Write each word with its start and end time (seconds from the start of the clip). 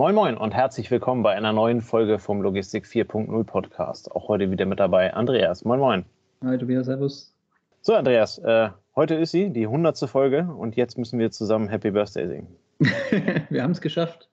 Moin 0.00 0.14
Moin 0.14 0.36
und 0.36 0.54
herzlich 0.54 0.92
willkommen 0.92 1.24
bei 1.24 1.34
einer 1.34 1.52
neuen 1.52 1.80
Folge 1.80 2.20
vom 2.20 2.40
Logistik 2.40 2.84
4.0 2.84 3.42
Podcast. 3.42 4.12
Auch 4.12 4.28
heute 4.28 4.48
wieder 4.48 4.64
mit 4.64 4.78
dabei 4.78 5.12
Andreas. 5.12 5.64
Moin 5.64 5.80
Moin. 5.80 6.04
Hi 6.44 6.56
Tobias, 6.56 6.86
servus. 6.86 7.34
So 7.80 7.94
Andreas, 7.94 8.38
äh, 8.38 8.68
heute 8.94 9.16
ist 9.16 9.32
sie, 9.32 9.50
die 9.50 9.64
100. 9.64 9.98
Folge 10.08 10.44
und 10.56 10.76
jetzt 10.76 10.98
müssen 10.98 11.18
wir 11.18 11.32
zusammen 11.32 11.66
Happy 11.66 11.90
Birthday 11.90 12.28
singen. 12.28 12.46
wir 13.50 13.60
haben 13.60 13.72
es 13.72 13.80
geschafft. 13.80 14.28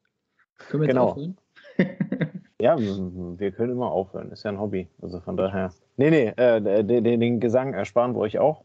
Können 0.69 0.83
wir 0.83 0.87
jetzt 0.87 0.93
genau. 0.93 1.07
aufhören? 1.07 1.37
ja, 2.61 2.77
wir 2.77 3.51
können 3.51 3.71
immer 3.71 3.91
aufhören. 3.91 4.31
Ist 4.31 4.43
ja 4.43 4.51
ein 4.51 4.59
Hobby. 4.59 4.87
Also 5.01 5.19
von 5.19 5.35
daher. 5.35 5.73
Nee, 5.97 6.11
nee, 6.11 6.27
äh, 6.27 6.83
den, 6.83 7.19
den, 7.19 7.39
Gesang 7.39 7.73
ersparen 7.73 8.13
wir 8.13 8.19
euch 8.19 8.37
auch. 8.37 8.63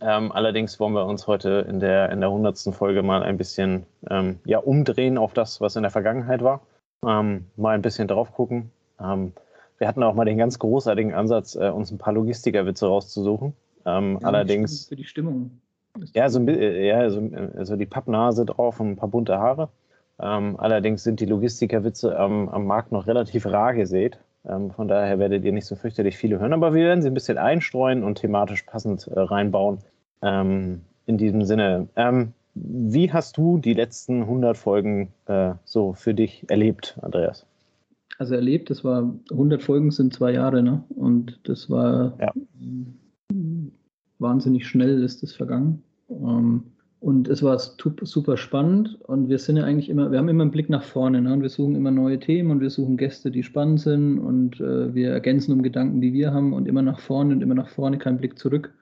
Ähm, 0.00 0.32
allerdings 0.32 0.78
wollen 0.78 0.92
wir 0.92 1.06
uns 1.06 1.26
heute 1.26 1.66
in 1.68 1.80
der, 1.80 2.10
in 2.10 2.20
der 2.20 2.28
100. 2.28 2.58
Folge 2.74 3.02
mal 3.02 3.22
ein 3.22 3.38
bisschen 3.38 3.86
ähm, 4.10 4.38
ja, 4.44 4.58
umdrehen 4.58 5.18
auf 5.18 5.32
das, 5.32 5.60
was 5.60 5.76
in 5.76 5.82
der 5.82 5.90
Vergangenheit 5.90 6.42
war. 6.42 6.60
Ähm, 7.06 7.46
mal 7.56 7.74
ein 7.74 7.82
bisschen 7.82 8.08
drauf 8.08 8.32
gucken. 8.32 8.70
Ähm, 9.00 9.32
wir 9.78 9.88
hatten 9.88 10.02
auch 10.02 10.14
mal 10.14 10.24
den 10.24 10.38
ganz 10.38 10.58
großartigen 10.58 11.14
Ansatz, 11.14 11.54
äh, 11.54 11.70
uns 11.70 11.90
ein 11.90 11.98
paar 11.98 12.12
Logistikerwitze 12.12 12.86
rauszusuchen. 12.86 13.54
Ähm, 13.86 14.18
ja, 14.20 14.26
allerdings. 14.26 14.88
Für 14.88 14.96
die 14.96 15.04
Stimmung. 15.04 15.60
Ja, 16.12 16.28
so, 16.28 16.40
ja 16.40 17.10
so, 17.10 17.30
so, 17.62 17.76
die 17.76 17.86
Pappnase 17.86 18.44
drauf 18.44 18.80
und 18.80 18.90
ein 18.90 18.96
paar 18.96 19.08
bunte 19.08 19.38
Haare. 19.38 19.68
Ähm, 20.20 20.56
allerdings 20.58 21.02
sind 21.02 21.20
die 21.20 21.26
Logistikerwitze 21.26 22.16
am 22.18 22.66
Markt 22.66 22.92
noch 22.92 23.06
relativ 23.06 23.46
rar 23.46 23.74
gesät. 23.74 24.18
Ähm, 24.44 24.70
von 24.70 24.88
daher 24.88 25.18
werdet 25.18 25.44
ihr 25.44 25.52
nicht 25.52 25.66
so 25.66 25.76
fürchterlich 25.76 26.16
viele 26.16 26.38
hören, 26.38 26.52
aber 26.52 26.74
wir 26.74 26.84
werden 26.84 27.02
sie 27.02 27.08
ein 27.08 27.14
bisschen 27.14 27.38
einstreuen 27.38 28.02
und 28.02 28.16
thematisch 28.16 28.62
passend 28.62 29.06
äh, 29.08 29.20
reinbauen. 29.20 29.78
Ähm, 30.22 30.82
in 31.06 31.18
diesem 31.18 31.44
Sinne, 31.44 31.88
ähm, 31.96 32.32
wie 32.54 33.12
hast 33.12 33.36
du 33.36 33.58
die 33.58 33.74
letzten 33.74 34.22
100 34.22 34.56
Folgen 34.56 35.12
äh, 35.26 35.54
so 35.64 35.92
für 35.92 36.14
dich 36.14 36.44
erlebt, 36.48 36.98
Andreas? 37.02 37.46
Also 38.18 38.34
erlebt, 38.34 38.68
das 38.70 38.84
war 38.84 39.14
100 39.30 39.62
Folgen 39.62 39.90
sind 39.90 40.12
zwei 40.12 40.32
Jahre, 40.32 40.62
ne? 40.62 40.82
Und 40.88 41.38
das 41.44 41.70
war 41.70 42.18
ja. 42.20 42.32
wahnsinnig 44.18 44.66
schnell 44.66 45.02
ist 45.02 45.22
das 45.22 45.32
vergangen. 45.32 45.82
Ähm, 46.10 46.64
und 47.00 47.28
es 47.28 47.42
war 47.42 47.58
super 47.58 48.36
spannend 48.36 48.98
und 49.06 49.28
wir 49.28 49.38
sind 49.38 49.56
ja 49.56 49.64
eigentlich 49.64 49.88
immer, 49.88 50.10
wir 50.10 50.18
haben 50.18 50.28
immer 50.28 50.42
einen 50.42 50.50
Blick 50.50 50.68
nach 50.68 50.82
vorne 50.82 51.22
ne? 51.22 51.32
und 51.32 51.42
wir 51.42 51.48
suchen 51.48 51.76
immer 51.76 51.92
neue 51.92 52.18
Themen 52.18 52.50
und 52.50 52.60
wir 52.60 52.70
suchen 52.70 52.96
Gäste, 52.96 53.30
die 53.30 53.44
spannend 53.44 53.80
sind 53.80 54.18
und 54.18 54.60
äh, 54.60 54.92
wir 54.94 55.10
ergänzen 55.10 55.52
um 55.52 55.62
Gedanken, 55.62 56.00
die 56.00 56.12
wir 56.12 56.32
haben 56.32 56.52
und 56.52 56.66
immer 56.66 56.82
nach 56.82 56.98
vorne 56.98 57.34
und 57.34 57.40
immer 57.40 57.54
nach 57.54 57.68
vorne, 57.68 57.98
kein 57.98 58.18
Blick 58.18 58.36
zurück. 58.36 58.72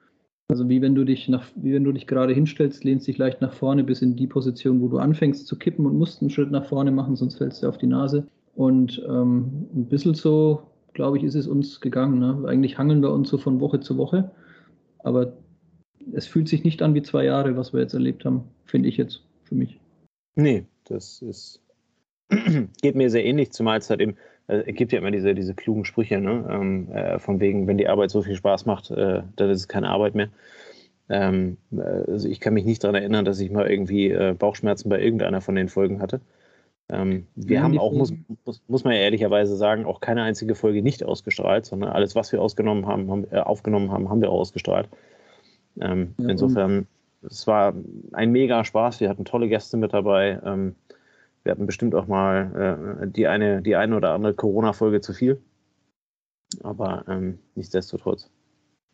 Also 0.49 0.69
wie 0.69 0.81
wenn 0.81 0.95
du 0.95 1.05
dich 1.05 1.29
nach, 1.29 1.45
wie 1.57 1.75
wenn 1.75 1.85
du 1.85 1.93
dich 1.93 2.07
gerade 2.07 2.33
hinstellst, 2.33 2.85
lehnst 2.85 3.07
dich 3.07 3.19
leicht 3.19 3.43
nach 3.43 3.53
vorne 3.53 3.85
bis 3.85 4.01
in 4.01 4.17
die 4.17 4.29
Position, 4.29 4.81
wo 4.81 4.89
du 4.89 4.99
anfängst 4.99 5.47
zu 5.47 5.59
kippen 5.59 5.85
und 5.85 5.99
musst 5.99 6.23
einen 6.23 6.31
Schritt 6.31 6.51
nach 6.51 6.65
vorne 6.65 6.93
machen, 6.93 7.17
sonst 7.17 7.37
fällst 7.37 7.63
du 7.63 7.69
auf 7.69 7.79
die 7.79 7.89
Nase. 7.89 8.27
Und 8.55 9.03
ähm, 9.07 9.67
ein 9.75 9.89
bisschen 9.89 10.15
so, 10.15 10.63
glaube 10.95 11.19
ich, 11.19 11.25
ist 11.25 11.35
es 11.35 11.47
uns 11.47 11.81
gegangen. 11.83 12.19
Ne? 12.21 12.49
Eigentlich 12.49 12.79
hangeln 12.79 13.03
wir 13.03 13.13
uns 13.13 13.29
so 13.29 13.37
von 13.37 13.61
Woche 13.61 13.81
zu 13.81 13.99
Woche, 13.99 14.31
aber 15.01 15.35
es 16.13 16.27
fühlt 16.27 16.49
sich 16.49 16.65
nicht 16.65 16.83
an 16.83 16.95
wie 16.95 17.03
zwei 17.03 17.25
Jahre, 17.25 17.57
was 17.57 17.73
wir 17.73 17.81
jetzt 17.81 17.95
erlebt 17.95 18.25
haben, 18.25 18.45
finde 18.65 18.89
ich 18.89 18.97
jetzt 18.97 19.23
für 19.45 19.55
mich. 19.55 19.81
Nee, 20.35 20.65
das 20.85 21.23
ist 21.23 21.61
geht 22.83 22.97
mir 22.97 23.11
sehr 23.11 23.25
ähnlich, 23.25 23.53
zumal 23.53 23.79
es 23.79 23.91
halt 23.91 24.01
eben, 24.01 24.17
äh, 24.49 24.63
es 24.67 24.75
gibt 24.75 24.93
ja 24.93 24.99
immer 24.99 25.11
diese, 25.11 25.35
diese 25.35 25.55
klugen 25.55 25.85
Sprüche, 25.85 26.21
ne? 26.21 26.45
Ähm, 26.51 26.91
äh, 26.91 27.19
von 27.19 27.41
wegen, 27.41 27.67
wenn 27.67 27.79
die 27.79 27.89
Arbeit 27.89 28.11
so 28.11 28.23
viel 28.23 28.35
Spaß 28.35 28.67
macht, 28.67 28.91
äh, 28.91 29.23
dann 29.37 29.51
ist 29.51 29.61
es 29.61 29.69
keine 29.69 29.89
Arbeit 29.89 30.15
mehr. 30.15 30.29
Ähm, 31.09 31.57
äh, 31.73 31.81
also 31.81 32.29
ich 32.29 32.41
kann 32.41 32.55
mich 32.55 32.65
nicht 32.65 32.83
daran 32.83 32.97
erinnern, 32.97 33.25
dass 33.25 33.39
ich 33.39 33.51
mal 33.51 33.71
irgendwie 33.71 34.11
äh, 34.11 34.35
Bauchschmerzen 34.37 34.89
bei 34.89 35.01
irgendeiner 35.01 35.41
von 35.41 35.55
den 35.55 35.69
Folgen 35.69 36.01
hatte. 36.01 36.21
Ähm, 36.89 37.27
wir 37.35 37.57
ja, 37.57 37.63
haben 37.63 37.79
auch, 37.79 37.93
muss, 37.93 38.13
muss, 38.45 38.63
muss, 38.69 38.85
man 38.85 38.95
ja 38.95 39.01
ehrlicherweise 39.01 39.57
sagen, 39.57 39.87
auch 39.87 40.01
keine 40.01 40.23
einzige 40.23 40.55
Folge 40.55 40.83
nicht 40.83 41.05
ausgestrahlt, 41.05 41.67
sondern 41.67 41.91
alles, 41.91 42.15
was 42.15 42.31
wir 42.33 42.41
ausgenommen 42.41 42.87
haben, 42.87 43.11
haben 43.11 43.27
äh, 43.31 43.39
aufgenommen 43.39 43.91
haben, 43.91 44.09
haben 44.09 44.21
wir 44.21 44.31
auch 44.31 44.41
ausgestrahlt. 44.41 44.89
Ähm, 45.81 46.15
ja, 46.19 46.29
insofern, 46.29 46.87
es 47.23 47.47
war 47.47 47.75
ein 48.13 48.33
mega 48.33 48.65
Spaß. 48.65 49.01
Wir 49.01 49.09
hatten 49.09 49.25
tolle 49.25 49.49
Gäste 49.49 49.77
mit 49.77 49.93
dabei. 49.93 50.41
Ähm, 50.45 50.75
wir 51.43 51.53
hatten 51.53 51.67
bestimmt 51.67 51.95
auch 51.95 52.07
mal 52.07 53.01
äh, 53.03 53.07
die, 53.09 53.27
eine, 53.27 53.63
die 53.63 53.77
eine 53.77 53.97
oder 53.97 54.13
andere 54.13 54.35
Corona-Folge 54.35 55.01
zu 55.01 55.13
viel. 55.13 55.41
Aber 56.63 57.05
ähm, 57.09 57.39
nichtsdestotrotz. 57.55 58.31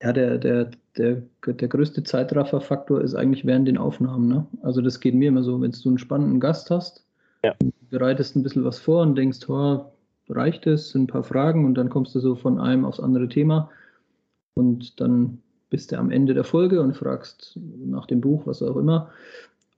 Ja, 0.02 0.12
der, 0.12 0.38
der, 0.38 0.70
der, 0.96 1.22
der 1.46 1.68
größte 1.68 2.02
Zeitrafferfaktor 2.02 3.00
ist 3.00 3.14
eigentlich 3.14 3.46
während 3.46 3.68
den 3.68 3.78
Aufnahmen. 3.78 4.28
Ne? 4.28 4.46
Also 4.62 4.80
das 4.80 5.00
geht 5.00 5.14
mir 5.14 5.28
immer 5.28 5.44
so, 5.44 5.60
wenn 5.60 5.70
du 5.70 5.88
einen 5.88 5.98
spannenden 5.98 6.40
Gast 6.40 6.70
hast, 6.70 7.06
ja. 7.44 7.54
bereitest 7.90 8.34
ein 8.34 8.42
bisschen 8.42 8.64
was 8.64 8.80
vor 8.80 9.02
und 9.02 9.14
denkst, 9.14 9.48
oh, 9.48 9.92
reicht 10.28 10.66
es, 10.66 10.90
sind 10.90 11.04
ein 11.04 11.06
paar 11.06 11.24
Fragen 11.24 11.64
und 11.64 11.74
dann 11.74 11.88
kommst 11.88 12.14
du 12.14 12.20
so 12.20 12.34
von 12.34 12.58
einem 12.58 12.84
aufs 12.84 13.00
andere 13.00 13.28
Thema 13.28 13.70
und 14.54 15.00
dann 15.00 15.41
bist 15.72 15.90
du 15.90 15.98
am 15.98 16.10
Ende 16.10 16.34
der 16.34 16.44
Folge 16.44 16.82
und 16.82 16.94
fragst 16.94 17.58
nach 17.86 18.04
dem 18.04 18.20
Buch, 18.20 18.46
was 18.46 18.62
auch 18.62 18.76
immer, 18.76 19.10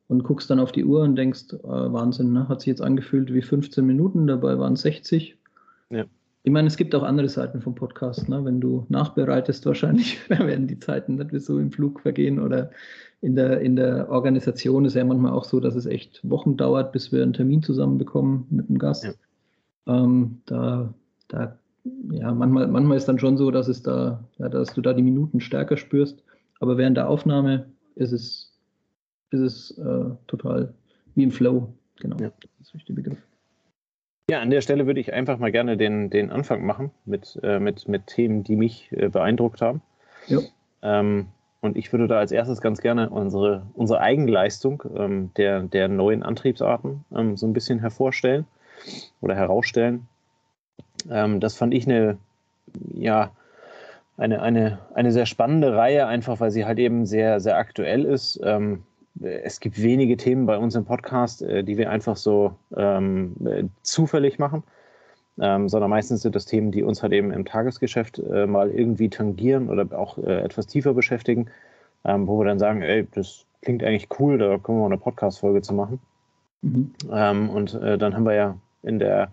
und 0.09 0.25
guckst 0.25 0.51
dann 0.51 0.59
auf 0.59 0.73
die 0.73 0.85
Uhr 0.85 1.03
und 1.03 1.15
denkst, 1.15 1.53
äh, 1.53 1.63
Wahnsinn, 1.63 2.33
ne? 2.33 2.49
hat 2.49 2.61
sich 2.61 2.67
jetzt 2.67 2.83
angefühlt 2.83 3.33
wie 3.33 3.43
15 3.43 3.87
Minuten, 3.87 4.27
dabei 4.27 4.59
waren 4.59 4.73
es 4.73 4.83
60. 4.83 5.37
Ja. 5.91 6.05
Ich 6.43 6.51
meine, 6.51 6.67
es 6.67 6.77
gibt 6.77 6.97
auch 6.97 7.05
andere 7.05 7.29
Seiten 7.29 7.63
vom 7.63 7.77
Podcast. 7.77 8.29
Ne? 8.29 8.45
Wenn 8.45 8.61
du 8.61 8.85
nachbereitest, 8.89 9.65
wahrscheinlich 9.67 10.19
dann 10.29 10.49
werden 10.49 10.67
die 10.67 10.81
Zeiten 10.81 11.15
nicht 11.15 11.41
so 11.41 11.61
im 11.61 11.71
Flug 11.71 12.01
vergehen 12.01 12.41
oder 12.41 12.71
in 13.21 13.37
der, 13.37 13.61
in 13.61 13.77
der 13.77 14.11
Organisation 14.11 14.85
ist 14.85 14.95
ja 14.95 15.05
manchmal 15.05 15.33
auch 15.33 15.45
so, 15.45 15.61
dass 15.61 15.77
es 15.77 15.87
echt 15.87 16.29
Wochen 16.29 16.57
dauert, 16.57 16.91
bis 16.91 17.13
wir 17.13 17.23
einen 17.23 17.33
Termin 17.35 17.63
zusammenbekommen 17.63 18.49
mit 18.51 18.69
einem 18.69 18.79
Gast. 18.79 19.05
Ja. 19.05 19.13
Ähm, 19.87 20.41
da, 20.45 20.93
da 21.29 21.57
ja, 22.11 22.33
manchmal, 22.33 22.67
manchmal 22.69 22.97
ist 22.97 23.07
dann 23.07 23.19
schon 23.19 23.37
so, 23.37 23.51
dass 23.51 23.69
es 23.69 23.83
da, 23.83 24.25
ja, 24.39 24.49
dass 24.49 24.73
du 24.75 24.81
da 24.81 24.93
die 24.93 25.03
Minuten 25.03 25.41
stärker 25.41 25.77
spürst. 25.77 26.25
Aber 26.61 26.79
während 26.79 26.97
der 26.97 27.09
Aufnahme 27.09 27.67
ist 27.95 28.13
es, 28.13 28.53
ist 29.31 29.41
es 29.41 29.79
äh, 29.79 30.11
total 30.27 30.75
wie 31.15 31.25
im 31.25 31.31
Flow. 31.31 31.75
Genau. 32.01 32.17
Ja. 32.19 32.33
Das 32.59 32.75
ist 32.75 32.89
der 32.89 32.95
Begriff. 32.95 33.19
Ja, 34.31 34.41
an 34.41 34.51
der 34.51 34.63
Stelle 34.63 34.87
würde 34.87 35.01
ich 35.01 35.13
einfach 35.13 35.39
mal 35.39 35.53
gerne 35.53 35.77
den, 35.77 36.09
den 36.09 36.31
Anfang 36.31 36.65
machen 36.65 36.91
mit, 37.05 37.39
äh, 37.43 37.61
mit, 37.61 37.89
mit 37.89 38.07
Themen, 38.07 38.43
die 38.43 38.57
mich 38.57 38.91
äh, 38.93 39.11
beeindruckt 39.11 39.61
haben. 39.61 39.83
Ja. 40.29 40.39
Ähm, 40.83 41.27
und 41.61 41.77
ich 41.77 41.93
würde 41.93 42.09
da 42.09 42.19
als 42.19 42.33
erstes 42.33 42.61
ganz 42.61 42.81
gerne 42.81 43.11
unsere, 43.11 43.67
unsere 43.75 44.01
Eigenleistung 44.01 44.83
ähm, 44.97 45.31
der, 45.37 45.63
der 45.63 45.89
neuen 45.89 46.23
Antriebsarten 46.23 47.05
ähm, 47.15 47.37
so 47.37 47.47
ein 47.47 47.53
bisschen 47.53 47.81
hervorstellen 47.81 48.47
oder 49.21 49.35
herausstellen. 49.35 50.07
Ähm, 51.11 51.41
das 51.41 51.57
fand 51.57 51.75
ich 51.75 51.87
eine, 51.87 52.19
ja, 52.93 53.31
eine, 54.17 54.43
eine, 54.43 54.79
eine 54.95 55.13
sehr 55.13 55.27
spannende 55.27 55.77
Reihe, 55.77 56.07
einfach 56.07 56.41
weil 56.41 56.51
sie 56.51 56.65
halt 56.65 56.79
eben 56.79 57.07
sehr, 57.07 57.41
sehr 57.41 57.57
aktuell 57.57 58.05
ist. 58.05 58.41
Ähm, 58.45 58.83
es 59.21 59.61
gibt 59.61 59.81
wenige 59.81 60.17
Themen 60.17 60.47
bei 60.47 60.59
uns 60.59 60.75
im 60.75 60.85
Podcast, 60.85 61.43
äh, 61.43 61.63
die 61.63 61.77
wir 61.77 61.91
einfach 61.91 62.17
so 62.17 62.55
ähm, 62.77 63.35
äh, 63.45 63.65
zufällig 63.83 64.39
machen, 64.39 64.63
ähm, 65.39 65.69
sondern 65.69 65.91
meistens 65.91 66.23
sind 66.23 66.35
das 66.35 66.47
Themen, 66.47 66.73
die 66.73 66.83
uns 66.83 67.03
halt 67.03 67.13
eben 67.13 67.33
im 67.33 67.45
Tagesgeschäft 67.45 68.19
äh, 68.19 68.47
mal 68.47 68.71
irgendwie 68.71 69.09
tangieren 69.09 69.69
oder 69.69 69.99
auch 69.99 70.19
äh, 70.19 70.41
etwas 70.41 70.67
tiefer 70.67 70.95
beschäftigen, 70.95 71.47
ähm, 72.05 72.27
wo 72.27 72.39
wir 72.39 72.47
dann 72.47 72.59
sagen, 72.59 72.83
ey, 72.83 73.07
das 73.13 73.47
klingt 73.63 73.83
eigentlich 73.83 74.09
cool, 74.19 74.39
da 74.39 74.59
können 74.59 74.79
wir 74.79 74.83
mal 74.83 74.87
eine 74.87 74.99
Podcast-Folge 74.99 75.63
zu 75.63 75.75
machen. 75.75 76.01
Mhm. 76.63 76.95
Ähm, 77.11 77.51
und 77.51 77.75
äh, 77.75 77.99
dann 77.99 78.15
haben 78.15 78.25
wir 78.25 78.35
ja 78.35 78.57
in 78.83 78.99
der 78.99 79.31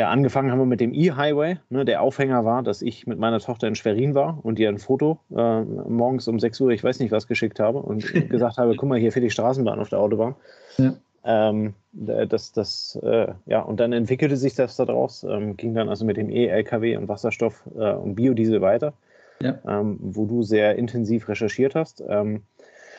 ja, 0.00 0.08
angefangen 0.08 0.50
haben 0.50 0.58
wir 0.58 0.64
mit 0.64 0.80
dem 0.80 0.94
E-Highway. 0.94 1.58
Ne, 1.68 1.84
der 1.84 2.00
Aufhänger 2.00 2.42
war, 2.46 2.62
dass 2.62 2.80
ich 2.80 3.06
mit 3.06 3.18
meiner 3.18 3.38
Tochter 3.38 3.68
in 3.68 3.74
Schwerin 3.74 4.14
war 4.14 4.38
und 4.42 4.58
ihr 4.58 4.70
ein 4.70 4.78
Foto 4.78 5.18
äh, 5.30 5.60
morgens 5.60 6.26
um 6.26 6.40
6 6.40 6.58
Uhr, 6.62 6.70
ich 6.70 6.82
weiß 6.82 7.00
nicht 7.00 7.12
was, 7.12 7.26
geschickt 7.26 7.60
habe 7.60 7.80
und 7.80 8.10
gesagt 8.30 8.56
habe, 8.56 8.74
guck 8.76 8.88
mal, 8.88 8.98
hier 8.98 9.12
für 9.12 9.20
die 9.20 9.28
Straßenbahn 9.28 9.78
auf 9.78 9.90
der 9.90 9.98
Autobahn. 9.98 10.36
Ja. 10.78 10.94
Ähm, 11.22 11.74
das, 11.92 12.52
das, 12.52 12.98
äh, 13.02 13.34
ja, 13.44 13.60
und 13.60 13.78
dann 13.78 13.92
entwickelte 13.92 14.38
sich 14.38 14.54
das 14.54 14.76
daraus, 14.76 15.22
ähm, 15.22 15.58
ging 15.58 15.74
dann 15.74 15.90
also 15.90 16.06
mit 16.06 16.16
dem 16.16 16.30
E-LKW 16.30 16.96
und 16.96 17.08
Wasserstoff 17.08 17.68
äh, 17.76 17.92
und 17.92 18.14
Biodiesel 18.14 18.62
weiter, 18.62 18.94
ja. 19.42 19.58
ähm, 19.68 19.98
wo 20.00 20.24
du 20.24 20.42
sehr 20.42 20.76
intensiv 20.76 21.28
recherchiert 21.28 21.74
hast. 21.74 22.02
Ähm, 22.08 22.44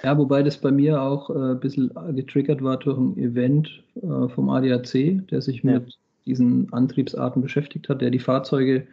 ja, 0.04 0.16
wobei 0.20 0.44
das 0.44 0.60
bei 0.60 0.70
mir 0.70 1.02
auch 1.02 1.32
äh, 1.32 1.34
ein 1.34 1.60
bisschen 1.60 1.92
getriggert 2.16 2.64
war 2.64 2.78
durch 2.78 3.00
ein 3.00 3.18
Event 3.18 3.84
äh, 3.96 4.28
vom 4.28 4.52
ADAC, 4.52 5.28
der 5.32 5.42
sich 5.42 5.64
mit 5.64 5.98
diesen 6.26 6.72
Antriebsarten 6.74 7.42
beschäftigt 7.42 7.90
hat, 7.90 8.02
der 8.02 8.12
die 8.12 8.20
Fahrzeuge 8.20 8.88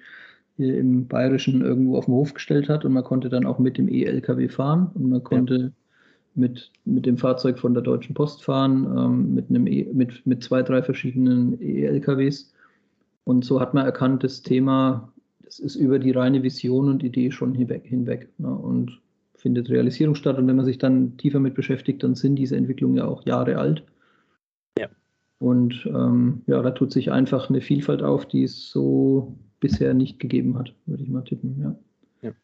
hier 0.56 0.76
im 0.76 1.06
Bayerischen 1.06 1.62
irgendwo 1.62 1.96
auf 1.96 2.06
den 2.06 2.14
Hof 2.14 2.34
gestellt 2.34 2.68
hat 2.68 2.84
und 2.84 2.92
man 2.92 3.04
konnte 3.04 3.28
dann 3.28 3.46
auch 3.46 3.58
mit 3.58 3.78
dem 3.78 3.88
E-LKW 3.88 4.48
fahren 4.48 4.90
und 4.94 5.08
man 5.08 5.22
konnte 5.22 5.56
ja. 5.56 5.70
mit, 6.34 6.72
mit 6.84 7.06
dem 7.06 7.16
Fahrzeug 7.16 7.58
von 7.58 7.74
der 7.74 7.82
Deutschen 7.82 8.14
Post 8.14 8.42
fahren, 8.42 8.84
ähm, 8.96 9.34
mit, 9.34 9.50
einem 9.50 9.66
e, 9.66 9.86
mit, 9.92 10.26
mit 10.26 10.42
zwei, 10.42 10.62
drei 10.62 10.82
verschiedenen 10.82 11.62
E-LKWs. 11.62 12.52
Und 13.24 13.44
so 13.44 13.60
hat 13.60 13.72
man 13.72 13.84
erkannt, 13.84 14.24
das 14.24 14.42
Thema, 14.42 15.12
das 15.44 15.60
ist 15.60 15.76
über 15.76 15.98
die 16.00 16.10
reine 16.10 16.42
Vision 16.42 16.88
und 16.88 17.04
Idee 17.04 17.30
schon 17.30 17.54
hinweg, 17.54 17.84
hinweg 17.84 18.28
ne? 18.38 18.48
und 18.48 19.00
findet 19.36 19.70
Realisierung 19.70 20.16
statt. 20.16 20.38
Und 20.38 20.48
wenn 20.48 20.56
man 20.56 20.64
sich 20.64 20.78
dann 20.78 21.16
tiefer 21.18 21.38
mit 21.38 21.54
beschäftigt, 21.54 22.02
dann 22.02 22.16
sind 22.16 22.34
diese 22.34 22.56
Entwicklungen 22.56 22.96
ja 22.96 23.06
auch 23.06 23.24
Jahre 23.24 23.58
alt. 23.58 23.84
Und 25.38 25.86
ähm, 25.86 26.42
ja, 26.46 26.60
da 26.62 26.70
tut 26.72 26.92
sich 26.92 27.12
einfach 27.12 27.48
eine 27.48 27.60
Vielfalt 27.60 28.02
auf, 28.02 28.26
die 28.26 28.42
es 28.42 28.70
so 28.70 29.36
bisher 29.60 29.94
nicht 29.94 30.18
gegeben 30.18 30.58
hat, 30.58 30.74
würde 30.86 31.02
ich 31.02 31.08
mal 31.08 31.22
tippen. 31.22 31.60
Ja. 31.60 32.28
ja. 32.28 32.34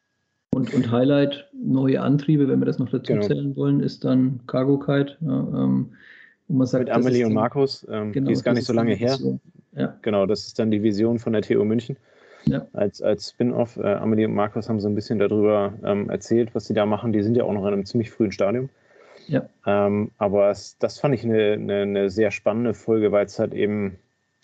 Und, 0.54 0.72
und 0.74 0.90
Highlight, 0.90 1.48
neue 1.52 2.00
Antriebe, 2.00 2.48
wenn 2.48 2.60
wir 2.60 2.66
das 2.66 2.78
noch 2.78 2.90
dazu 2.90 3.14
genau. 3.14 3.26
zählen 3.26 3.56
wollen, 3.56 3.80
ist 3.80 4.04
dann 4.04 4.40
Cargo 4.46 4.78
Kite. 4.78 5.16
Ja, 5.20 5.38
ähm, 5.38 5.92
wo 6.46 6.54
man 6.54 6.66
sagt, 6.66 6.84
Mit 6.84 6.94
Amelie 6.94 7.24
und 7.24 7.32
Markus, 7.32 7.86
ähm, 7.90 8.12
genau, 8.12 8.28
die 8.28 8.34
ist 8.34 8.44
gar 8.44 8.54
nicht 8.54 8.66
so 8.66 8.72
lange 8.72 8.94
her. 8.94 9.18
Ja. 9.72 9.96
Genau, 10.02 10.26
das 10.26 10.46
ist 10.46 10.58
dann 10.58 10.70
die 10.70 10.82
Vision 10.82 11.18
von 11.18 11.32
der 11.32 11.42
TU 11.42 11.64
München. 11.64 11.96
Ja. 12.46 12.66
Als, 12.74 13.00
als 13.00 13.30
Spin-off. 13.30 13.76
Äh, 13.76 13.94
Amelie 13.94 14.26
und 14.26 14.34
Markus 14.34 14.68
haben 14.68 14.78
so 14.78 14.88
ein 14.88 14.94
bisschen 14.94 15.18
darüber 15.18 15.72
ähm, 15.82 16.10
erzählt, 16.10 16.54
was 16.54 16.66
sie 16.66 16.74
da 16.74 16.84
machen. 16.86 17.12
Die 17.12 17.22
sind 17.22 17.36
ja 17.36 17.44
auch 17.44 17.52
noch 17.52 17.66
in 17.66 17.72
einem 17.72 17.86
ziemlich 17.86 18.10
frühen 18.10 18.32
Stadium. 18.32 18.68
Ja. 19.28 19.48
Ähm, 19.66 20.10
aber 20.18 20.50
es, 20.50 20.78
das 20.78 20.98
fand 20.98 21.14
ich 21.14 21.24
eine, 21.24 21.52
eine, 21.52 21.82
eine 21.82 22.10
sehr 22.10 22.30
spannende 22.30 22.74
Folge, 22.74 23.12
weil 23.12 23.26
es 23.26 23.38
halt 23.38 23.54
eben, 23.54 23.98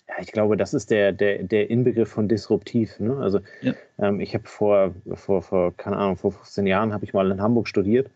ja, 0.07 0.15
ich 0.19 0.31
glaube, 0.31 0.57
das 0.57 0.73
ist 0.73 0.91
der, 0.91 1.11
der, 1.11 1.43
der 1.43 1.69
Inbegriff 1.69 2.09
von 2.09 2.27
disruptiv. 2.27 2.99
Ne? 2.99 3.17
Also 3.17 3.39
ja. 3.61 3.73
ähm, 3.99 4.19
ich 4.19 4.33
habe 4.33 4.47
vor, 4.47 4.93
vor, 5.13 5.41
vor, 5.41 5.75
keine 5.75 5.97
Ahnung, 5.97 6.17
vor 6.17 6.31
15 6.31 6.67
Jahren 6.67 6.93
habe 6.93 7.05
ich 7.05 7.13
mal 7.13 7.29
in 7.31 7.41
Hamburg 7.41 7.67
studiert. 7.67 8.09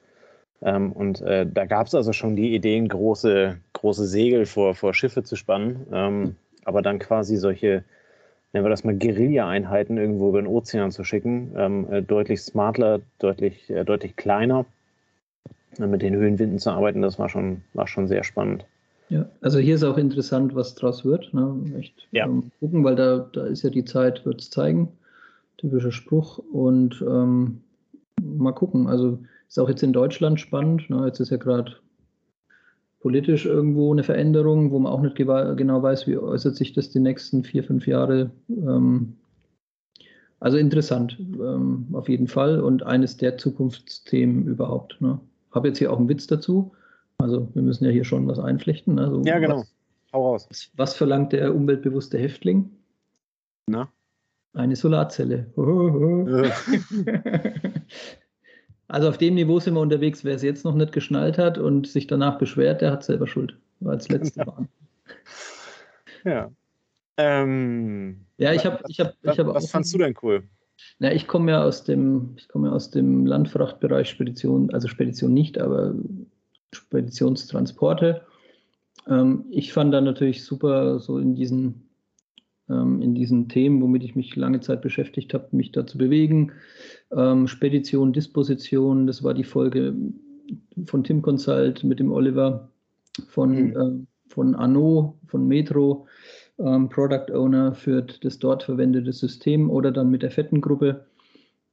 Ähm, 0.61 0.91
und 0.91 1.21
äh, 1.21 1.45
da 1.45 1.65
gab 1.65 1.87
es 1.87 1.95
also 1.95 2.13
schon 2.13 2.35
die 2.35 2.55
Ideen, 2.55 2.87
große, 2.87 3.57
große 3.73 4.05
Segel 4.05 4.45
vor, 4.45 4.73
vor 4.73 4.93
Schiffe 4.93 5.23
zu 5.23 5.35
spannen, 5.35 5.85
ähm, 5.91 6.35
aber 6.63 6.81
dann 6.81 6.97
quasi 6.97 7.35
solche, 7.37 7.83
nennen 8.53 8.65
wir 8.65 8.69
das 8.69 8.83
mal 8.83 8.95
Guerilla-Einheiten 8.95 9.97
irgendwo 9.97 10.29
über 10.29 10.41
den 10.41 10.47
Ozean 10.47 10.91
zu 10.91 11.03
schicken, 11.03 11.53
ähm, 11.57 11.91
äh, 11.91 12.01
deutlich 12.01 12.41
smarter, 12.41 13.01
deutlich, 13.19 13.69
äh, 13.69 13.83
deutlich 13.83 14.15
kleiner 14.15 14.65
mit 15.79 16.01
den 16.01 16.15
Höhenwinden 16.15 16.59
zu 16.59 16.71
arbeiten, 16.71 17.01
das 17.01 17.19
war 17.19 17.29
schon, 17.29 17.61
war 17.73 17.87
schon 17.87 18.07
sehr 18.07 18.23
spannend. 18.23 18.65
Ja, 19.09 19.29
also 19.41 19.59
hier 19.59 19.75
ist 19.75 19.83
auch 19.83 19.97
interessant, 19.97 20.55
was 20.55 20.75
draus 20.75 21.05
wird. 21.05 21.33
Ne? 21.33 21.55
Echt 21.77 22.07
ja. 22.11 22.25
ähm, 22.25 22.51
gucken, 22.59 22.83
weil 22.83 22.95
da, 22.95 23.29
da 23.31 23.45
ist 23.45 23.63
ja 23.63 23.69
die 23.69 23.85
Zeit, 23.85 24.25
wird 24.25 24.41
es 24.41 24.49
zeigen. 24.49 24.89
Typischer 25.57 25.91
Spruch. 25.91 26.39
Und 26.51 27.03
ähm, 27.07 27.61
mal 28.21 28.53
gucken. 28.53 28.87
Also 28.87 29.19
ist 29.47 29.59
auch 29.59 29.69
jetzt 29.69 29.83
in 29.83 29.93
Deutschland 29.93 30.39
spannend. 30.39 30.89
Ne? 30.89 31.05
Jetzt 31.05 31.19
ist 31.19 31.29
ja 31.29 31.37
gerade 31.37 31.75
politisch 32.99 33.45
irgendwo 33.45 33.93
eine 33.93 34.03
Veränderung, 34.03 34.71
wo 34.71 34.79
man 34.79 34.91
auch 34.91 35.01
nicht 35.01 35.15
genau 35.15 35.83
weiß, 35.83 36.07
wie 36.07 36.17
äußert 36.17 36.55
sich 36.55 36.73
das 36.73 36.89
die 36.89 36.99
nächsten 36.99 37.43
vier, 37.43 37.63
fünf 37.63 37.85
Jahre. 37.85 38.31
Ähm, 38.49 39.13
also 40.39 40.57
interessant, 40.57 41.17
ähm, 41.19 41.87
auf 41.93 42.09
jeden 42.09 42.27
Fall. 42.27 42.59
Und 42.59 42.81
eines 42.81 43.17
der 43.17 43.37
Zukunftsthemen 43.37 44.47
überhaupt. 44.47 44.99
Ne? 44.99 45.19
Habe 45.55 45.69
jetzt 45.69 45.79
hier 45.79 45.91
auch 45.91 45.97
einen 45.97 46.09
Witz 46.09 46.27
dazu. 46.27 46.73
Also 47.17 47.47
wir 47.53 47.61
müssen 47.61 47.85
ja 47.85 47.91
hier 47.91 48.03
schon 48.03 48.27
was 48.27 48.39
einflechten. 48.39 48.99
Also 48.99 49.21
ja, 49.23 49.39
genau. 49.39 49.59
Was, 49.59 49.75
Hau 50.15 50.31
raus. 50.31 50.71
Was 50.75 50.95
verlangt 50.95 51.33
der 51.33 51.53
umweltbewusste 51.53 52.17
Häftling? 52.17 52.71
Na? 53.67 53.91
Eine 54.53 54.77
Solarzelle. 54.77 55.51
also 58.87 59.09
auf 59.09 59.17
dem 59.17 59.35
Niveau 59.35 59.59
sind 59.59 59.73
wir 59.73 59.81
unterwegs. 59.81 60.23
Wer 60.23 60.35
es 60.35 60.41
jetzt 60.41 60.63
noch 60.63 60.75
nicht 60.75 60.93
geschnallt 60.93 61.37
hat 61.37 61.57
und 61.57 61.87
sich 61.87 62.07
danach 62.07 62.37
beschwert, 62.37 62.81
der 62.81 62.91
hat 62.91 63.03
selber 63.03 63.27
Schuld. 63.27 63.57
War 63.81 63.93
als 63.93 64.07
letzte 64.07 64.39
genau. 64.39 64.65
Ja. 66.23 66.49
Ähm, 67.17 68.25
ja, 68.37 68.53
ich 68.53 68.65
habe, 68.65 68.83
ich 68.87 68.99
habe, 68.99 69.13
ich 69.21 69.37
habe. 69.37 69.53
Was 69.53 69.69
fandst 69.69 69.93
du 69.93 69.97
denn 69.97 70.15
cool? 70.21 70.43
Na, 70.99 71.13
ich 71.13 71.27
komme 71.27 71.51
ja 71.51 71.63
aus 71.63 71.83
dem, 71.83 72.33
ich 72.37 72.47
komme 72.47 72.67
ja 72.69 72.73
aus 72.73 72.91
dem 72.91 73.25
Landfrachtbereich 73.25 74.09
Spedition, 74.09 74.69
also 74.71 74.87
Spedition 74.87 75.33
nicht, 75.33 75.59
aber 75.59 75.93
Speditionstransporte. 76.73 78.21
Ähm, 79.07 79.45
ich 79.49 79.73
fand 79.73 79.93
da 79.93 80.01
natürlich 80.01 80.43
super, 80.43 80.99
so 80.99 81.17
in 81.17 81.35
diesen, 81.35 81.89
ähm, 82.69 83.01
in 83.01 83.15
diesen 83.15 83.49
Themen, 83.49 83.81
womit 83.81 84.03
ich 84.03 84.15
mich 84.15 84.35
lange 84.35 84.59
Zeit 84.61 84.81
beschäftigt 84.81 85.33
habe, 85.33 85.47
mich 85.51 85.71
da 85.71 85.85
zu 85.85 85.97
bewegen. 85.97 86.51
Ähm, 87.11 87.47
Spedition, 87.47 88.13
Disposition, 88.13 89.07
das 89.07 89.23
war 89.23 89.33
die 89.33 89.43
Folge 89.43 89.95
von 90.85 91.03
Tim 91.03 91.21
Consult 91.21 91.83
mit 91.83 91.99
dem 91.99 92.11
Oliver 92.11 92.69
von, 93.27 93.51
mhm. 93.51 93.77
äh, 93.77 94.31
von 94.31 94.55
Anno, 94.55 95.17
von 95.27 95.47
Metro 95.47 96.07
ähm, 96.59 96.89
Product 96.89 97.31
Owner 97.33 97.73
für 97.73 98.01
das 98.01 98.39
dort 98.39 98.63
verwendete 98.63 99.11
System 99.11 99.69
oder 99.69 99.91
dann 99.91 100.09
mit 100.09 100.23
der 100.23 100.31
fetten 100.31 100.61
Gruppe. 100.61 101.05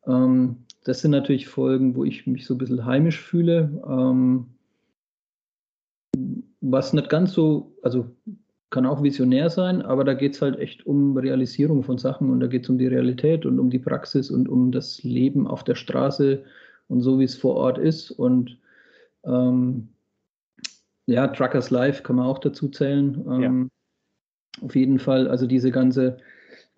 Ähm, 0.06 0.56
das 0.84 1.00
sind 1.00 1.12
natürlich 1.12 1.48
Folgen, 1.48 1.94
wo 1.94 2.04
ich 2.04 2.26
mich 2.26 2.44
so 2.44 2.54
ein 2.54 2.58
bisschen 2.58 2.84
heimisch 2.84 3.20
fühle. 3.20 3.82
Ähm, 3.88 4.46
was 6.60 6.92
nicht 6.92 7.08
ganz 7.08 7.32
so, 7.32 7.76
also 7.82 8.10
kann 8.70 8.86
auch 8.86 9.02
visionär 9.02 9.50
sein, 9.50 9.82
aber 9.82 10.02
da 10.02 10.14
geht 10.14 10.34
es 10.34 10.42
halt 10.42 10.58
echt 10.58 10.86
um 10.86 11.16
Realisierung 11.16 11.82
von 11.82 11.98
Sachen 11.98 12.30
und 12.30 12.40
da 12.40 12.46
geht 12.46 12.64
es 12.64 12.70
um 12.70 12.78
die 12.78 12.86
Realität 12.86 13.44
und 13.44 13.58
um 13.58 13.68
die 13.68 13.78
Praxis 13.78 14.30
und 14.30 14.48
um 14.48 14.72
das 14.72 15.02
Leben 15.02 15.46
auf 15.46 15.62
der 15.62 15.74
Straße 15.74 16.42
und 16.88 17.02
so, 17.02 17.20
wie 17.20 17.24
es 17.24 17.36
vor 17.36 17.54
Ort 17.54 17.78
ist. 17.78 18.10
Und 18.10 18.58
ähm, 19.24 19.88
ja, 21.06 21.28
Truckers 21.28 21.70
Life 21.70 22.02
kann 22.02 22.16
man 22.16 22.26
auch 22.26 22.38
dazu 22.38 22.68
zählen. 22.68 23.22
Ähm, 23.28 23.70
auf 24.60 24.76
jeden 24.76 24.98
Fall, 24.98 25.28
also 25.28 25.46
diese 25.46 25.70
ganze 25.70 26.18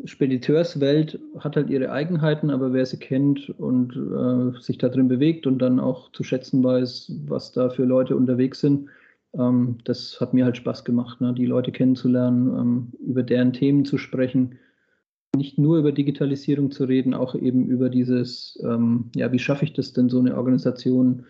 Spediteurswelt 0.04 1.20
hat 1.38 1.56
halt 1.56 1.70
ihre 1.70 1.92
Eigenheiten, 1.92 2.50
aber 2.50 2.72
wer 2.72 2.84
sie 2.84 2.98
kennt 2.98 3.50
und 3.50 3.94
äh, 3.94 4.60
sich 4.60 4.78
da 4.78 4.88
drin 4.88 5.08
bewegt 5.08 5.46
und 5.46 5.58
dann 5.58 5.78
auch 5.78 6.10
zu 6.12 6.24
schätzen 6.24 6.64
weiß, 6.64 7.12
was 7.26 7.52
da 7.52 7.70
für 7.70 7.84
Leute 7.84 8.16
unterwegs 8.16 8.60
sind, 8.60 8.88
ähm, 9.38 9.78
das 9.84 10.20
hat 10.20 10.34
mir 10.34 10.44
halt 10.44 10.56
Spaß 10.56 10.84
gemacht, 10.84 11.20
ne? 11.20 11.32
die 11.32 11.46
Leute 11.46 11.70
kennenzulernen, 11.70 12.48
ähm, 12.48 12.92
über 13.06 13.22
deren 13.22 13.52
Themen 13.52 13.84
zu 13.84 13.98
sprechen, 13.98 14.58
nicht 15.36 15.58
nur 15.58 15.78
über 15.78 15.92
Digitalisierung 15.92 16.70
zu 16.70 16.84
reden, 16.84 17.14
auch 17.14 17.34
eben 17.34 17.66
über 17.66 17.88
dieses, 17.88 18.60
ähm, 18.64 19.10
ja, 19.14 19.30
wie 19.32 19.38
schaffe 19.38 19.64
ich 19.64 19.72
das 19.72 19.92
denn, 19.92 20.08
so 20.08 20.18
eine 20.18 20.36
Organisation 20.36 21.26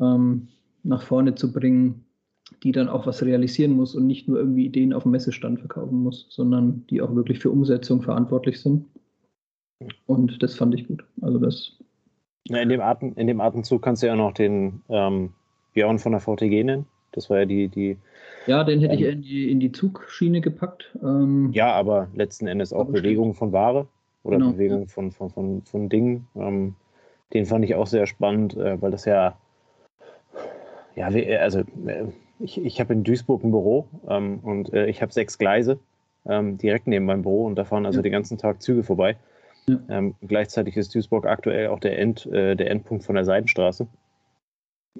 ähm, 0.00 0.48
nach 0.82 1.02
vorne 1.02 1.34
zu 1.34 1.52
bringen, 1.52 2.04
die 2.62 2.72
dann 2.72 2.88
auch 2.88 3.06
was 3.06 3.22
realisieren 3.22 3.72
muss 3.72 3.94
und 3.94 4.06
nicht 4.06 4.28
nur 4.28 4.38
irgendwie 4.38 4.66
Ideen 4.66 4.92
auf 4.92 5.04
dem 5.04 5.12
Messestand 5.12 5.60
verkaufen 5.60 6.02
muss, 6.02 6.26
sondern 6.28 6.84
die 6.90 7.00
auch 7.00 7.14
wirklich 7.14 7.38
für 7.38 7.50
Umsetzung 7.50 8.02
verantwortlich 8.02 8.60
sind. 8.60 8.86
Und 10.06 10.42
das 10.42 10.54
fand 10.54 10.74
ich 10.74 10.86
gut. 10.86 11.04
Also 11.20 11.38
das. 11.38 11.76
Na, 12.48 12.60
in, 12.60 12.68
dem 12.68 12.80
Atem, 12.80 13.14
in 13.16 13.26
dem 13.26 13.40
Atemzug 13.40 13.82
kannst 13.82 14.02
du 14.02 14.06
ja 14.06 14.16
noch 14.16 14.32
den 14.32 14.82
ähm, 14.88 15.32
Björn 15.72 15.98
von 15.98 16.12
der 16.12 16.20
VTG 16.20 16.64
nennen. 16.64 16.86
Das 17.12 17.30
war 17.30 17.40
ja 17.40 17.44
die. 17.46 17.68
die 17.68 17.96
ja, 18.46 18.64
den 18.64 18.80
hätte 18.80 18.94
ähm, 18.94 19.00
ich 19.00 19.06
in 19.06 19.22
die, 19.22 19.50
in 19.50 19.60
die 19.60 19.72
Zugschiene 19.72 20.40
gepackt. 20.40 20.96
Ähm, 21.02 21.50
ja, 21.52 21.72
aber 21.72 22.08
letzten 22.14 22.46
Endes 22.46 22.72
auch 22.72 22.86
Bewegung 22.86 23.34
von 23.34 23.52
Ware 23.52 23.86
oder 24.22 24.38
genau. 24.38 24.52
Bewegung 24.52 24.88
von, 24.88 25.10
von, 25.12 25.30
von, 25.30 25.62
von 25.62 25.88
Dingen. 25.88 26.26
Ähm, 26.36 26.74
den 27.32 27.46
fand 27.46 27.64
ich 27.64 27.74
auch 27.74 27.86
sehr 27.86 28.06
spannend, 28.06 28.56
äh, 28.56 28.80
weil 28.80 28.90
das 28.90 29.06
ja 29.06 29.36
ja, 30.96 31.08
also 31.40 31.60
äh, 31.60 32.06
ich, 32.38 32.62
ich 32.62 32.80
habe 32.80 32.92
in 32.92 33.04
Duisburg 33.04 33.44
ein 33.44 33.50
Büro 33.50 33.86
ähm, 34.08 34.40
und 34.40 34.72
äh, 34.72 34.86
ich 34.86 35.02
habe 35.02 35.12
sechs 35.12 35.38
Gleise 35.38 35.78
ähm, 36.26 36.58
direkt 36.58 36.86
neben 36.86 37.04
meinem 37.04 37.22
Büro 37.22 37.46
und 37.46 37.56
da 37.56 37.64
fahren 37.64 37.86
also 37.86 37.98
ja. 37.98 38.02
den 38.02 38.12
ganzen 38.12 38.38
Tag 38.38 38.62
Züge 38.62 38.82
vorbei. 38.82 39.16
Ja. 39.66 39.78
Ähm, 39.88 40.14
gleichzeitig 40.22 40.76
ist 40.76 40.94
Duisburg 40.94 41.26
aktuell 41.26 41.68
auch 41.68 41.80
der, 41.80 41.98
End, 41.98 42.26
äh, 42.26 42.54
der 42.54 42.70
Endpunkt 42.70 43.04
von 43.04 43.14
der 43.14 43.24
Seidenstraße. 43.24 43.86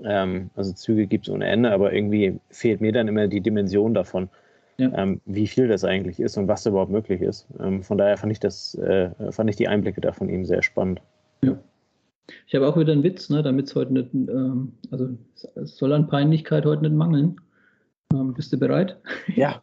Ähm, 0.03 0.50
also 0.55 0.73
Züge 0.73 1.07
gibt 1.07 1.29
es 1.29 1.35
ohne 1.35 1.47
Ende, 1.47 1.71
aber 1.71 1.93
irgendwie 1.93 2.38
fehlt 2.50 2.81
mir 2.81 2.93
dann 2.93 3.09
immer 3.09 3.29
die 3.29 3.41
Dimension 3.41 3.95
davon, 3.95 4.29
ja. 4.76 4.91
Ähm, 4.97 5.21
wie 5.25 5.47
viel 5.47 5.69
das 5.69 5.85
eigentlich 5.85 6.19
ist 6.19 6.37
und 6.37 6.49
was 6.49 6.64
da 6.64 6.71
überhaupt 6.71 6.91
möglich 6.91 7.21
ist. 7.21 7.47
Ähm, 7.61 7.83
von 7.85 7.97
daher 7.97 8.17
fand 8.17 8.33
ich 8.33 8.41
das, 8.41 8.75
äh, 8.75 9.11
fand 9.31 9.49
ich 9.49 9.57
die 9.57 9.69
Einblicke 9.69 10.00
da 10.00 10.12
von 10.12 10.29
ihm 10.29 10.45
sehr 10.45 10.62
spannend. 10.62 11.00
Ja. 11.43 11.57
Ich 12.47 12.54
habe 12.54 12.66
auch 12.66 12.78
wieder 12.78 12.93
einen 12.93 13.02
Witz, 13.02 13.28
ne, 13.31 13.43
damit 13.43 13.66
es 13.66 13.75
heute 13.75 13.93
nicht, 13.93 14.12
ähm, 14.14 14.73
also 14.90 15.11
es 15.57 15.76
soll 15.76 15.93
an 15.93 16.09
Peinlichkeit 16.09 16.64
heute 16.64 16.83
nicht 16.83 16.95
mangeln. 16.95 17.37
Ähm, 18.12 18.35
bist 18.35 18.52
du 18.52 18.59
bereit? 18.59 18.97
Ja. 19.35 19.62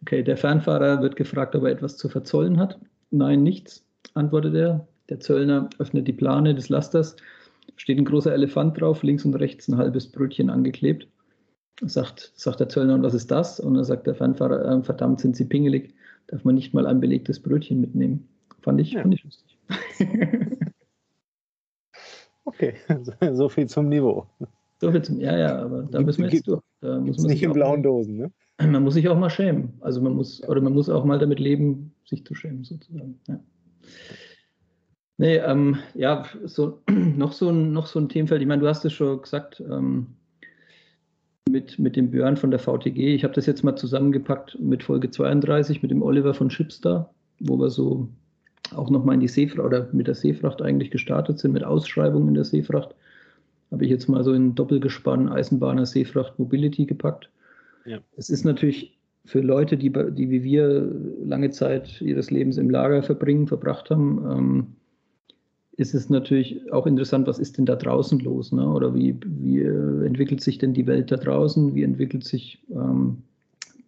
Okay, 0.00 0.22
der 0.22 0.38
Fernfahrer 0.38 1.02
wird 1.02 1.16
gefragt, 1.16 1.54
ob 1.54 1.64
er 1.64 1.70
etwas 1.70 1.98
zu 1.98 2.08
verzollen 2.08 2.58
hat. 2.58 2.78
Nein, 3.10 3.42
nichts, 3.42 3.84
antwortet 4.14 4.54
er. 4.54 4.88
Der 5.10 5.20
Zöllner 5.20 5.68
öffnet 5.78 6.08
die 6.08 6.14
Plane 6.14 6.54
des 6.54 6.70
Lasters, 6.70 7.16
steht 7.76 7.98
ein 7.98 8.06
großer 8.06 8.32
Elefant 8.32 8.80
drauf, 8.80 9.02
links 9.02 9.26
und 9.26 9.34
rechts 9.34 9.68
ein 9.68 9.76
halbes 9.76 10.10
Brötchen 10.10 10.48
angeklebt. 10.48 11.06
Sagt, 11.82 12.32
sagt 12.34 12.60
der 12.60 12.68
Zöllner, 12.70 12.94
und 12.94 13.02
was 13.02 13.14
ist 13.14 13.30
das? 13.30 13.60
Und 13.60 13.74
dann 13.74 13.84
sagt 13.84 14.06
der 14.06 14.14
Fernfahrer, 14.14 14.64
äh, 14.64 14.82
verdammt, 14.82 15.20
sind 15.20 15.36
Sie 15.36 15.44
pingelig, 15.44 15.94
darf 16.28 16.44
man 16.44 16.54
nicht 16.54 16.72
mal 16.72 16.86
ein 16.86 17.00
belegtes 17.00 17.40
Brötchen 17.40 17.80
mitnehmen. 17.80 18.26
Fand 18.62 18.80
ich, 18.80 18.92
ja. 18.92 19.02
fand 19.02 19.14
ich 19.14 19.24
lustig. 19.24 19.58
Okay, 22.48 22.74
so 23.34 23.48
viel 23.50 23.66
zum 23.66 23.90
Niveau. 23.90 24.26
So 24.80 24.90
viel 24.90 25.02
zum, 25.02 25.20
ja, 25.20 25.36
ja, 25.36 25.58
aber 25.62 25.82
da 25.82 26.00
müssen 26.00 26.24
wir 26.24 26.30
jetzt 26.30 26.48
durch. 26.48 26.62
Da 26.80 26.98
muss 26.98 27.18
man 27.18 27.26
nicht 27.26 27.42
in 27.42 27.52
blauen 27.52 27.82
Dosen, 27.82 28.16
ne? 28.16 28.32
Man 28.58 28.82
muss 28.82 28.94
sich 28.94 29.06
auch 29.08 29.18
mal 29.18 29.28
schämen. 29.28 29.74
Also 29.80 30.00
man 30.00 30.14
muss, 30.14 30.42
oder 30.48 30.62
man 30.62 30.72
muss 30.72 30.88
auch 30.88 31.04
mal 31.04 31.18
damit 31.18 31.40
leben, 31.40 31.92
sich 32.06 32.24
zu 32.24 32.34
schämen, 32.34 32.64
sozusagen. 32.64 33.20
Ja. 33.28 33.38
Nee, 35.18 35.36
ähm, 35.36 35.76
ja, 35.94 36.24
so, 36.44 36.80
noch, 36.90 37.32
so 37.32 37.50
ein, 37.50 37.72
noch 37.72 37.86
so 37.86 37.98
ein 37.98 38.08
Themenfeld. 38.08 38.40
Ich 38.40 38.48
meine, 38.48 38.62
du 38.62 38.68
hast 38.68 38.84
es 38.86 38.94
schon 38.94 39.20
gesagt, 39.20 39.60
ähm, 39.60 40.06
mit, 41.50 41.78
mit 41.78 41.94
dem 41.96 42.10
Björn 42.10 42.38
von 42.38 42.50
der 42.50 42.60
VTG. 42.60 43.14
Ich 43.14 43.24
habe 43.24 43.34
das 43.34 43.44
jetzt 43.44 43.62
mal 43.62 43.76
zusammengepackt 43.76 44.58
mit 44.58 44.82
Folge 44.82 45.10
32 45.10 45.82
mit 45.82 45.90
dem 45.90 46.02
Oliver 46.02 46.32
von 46.32 46.48
Chipstar, 46.48 47.12
wo 47.40 47.58
wir 47.58 47.68
so 47.68 48.08
auch 48.74 48.90
nochmal 48.90 49.14
in 49.14 49.20
die 49.20 49.28
Seefracht 49.28 49.64
oder 49.64 49.88
mit 49.92 50.06
der 50.06 50.14
Seefracht 50.14 50.62
eigentlich 50.62 50.90
gestartet 50.90 51.38
sind, 51.38 51.52
mit 51.52 51.64
Ausschreibungen 51.64 52.28
in 52.28 52.34
der 52.34 52.44
Seefracht. 52.44 52.94
Habe 53.70 53.84
ich 53.84 53.90
jetzt 53.90 54.08
mal 54.08 54.24
so 54.24 54.32
in 54.32 54.54
Doppelgespann 54.54 55.28
Eisenbahner 55.28 55.86
Seefracht 55.86 56.38
Mobility 56.38 56.86
gepackt. 56.86 57.30
Ja. 57.84 57.98
Es 58.16 58.30
ist 58.30 58.44
natürlich 58.44 58.98
für 59.24 59.40
Leute, 59.40 59.76
die, 59.76 59.90
die 59.90 60.30
wie 60.30 60.42
wir 60.42 60.90
lange 61.22 61.50
Zeit 61.50 62.00
ihres 62.00 62.30
Lebens 62.30 62.56
im 62.56 62.70
Lager 62.70 63.02
verbringen, 63.02 63.46
verbracht 63.46 63.90
haben, 63.90 64.24
ähm, 64.30 64.66
ist 65.76 65.94
es 65.94 66.10
natürlich 66.10 66.72
auch 66.72 66.86
interessant, 66.86 67.28
was 67.28 67.38
ist 67.38 67.56
denn 67.56 67.66
da 67.66 67.76
draußen 67.76 68.18
los? 68.18 68.50
Ne? 68.52 68.66
Oder 68.68 68.94
wie, 68.94 69.16
wie 69.24 69.60
äh, 69.60 70.06
entwickelt 70.06 70.40
sich 70.40 70.58
denn 70.58 70.74
die 70.74 70.86
Welt 70.86 71.12
da 71.12 71.16
draußen? 71.16 71.74
Wie 71.74 71.84
entwickelt 71.84 72.24
sich 72.24 72.58
ähm, 72.70 73.18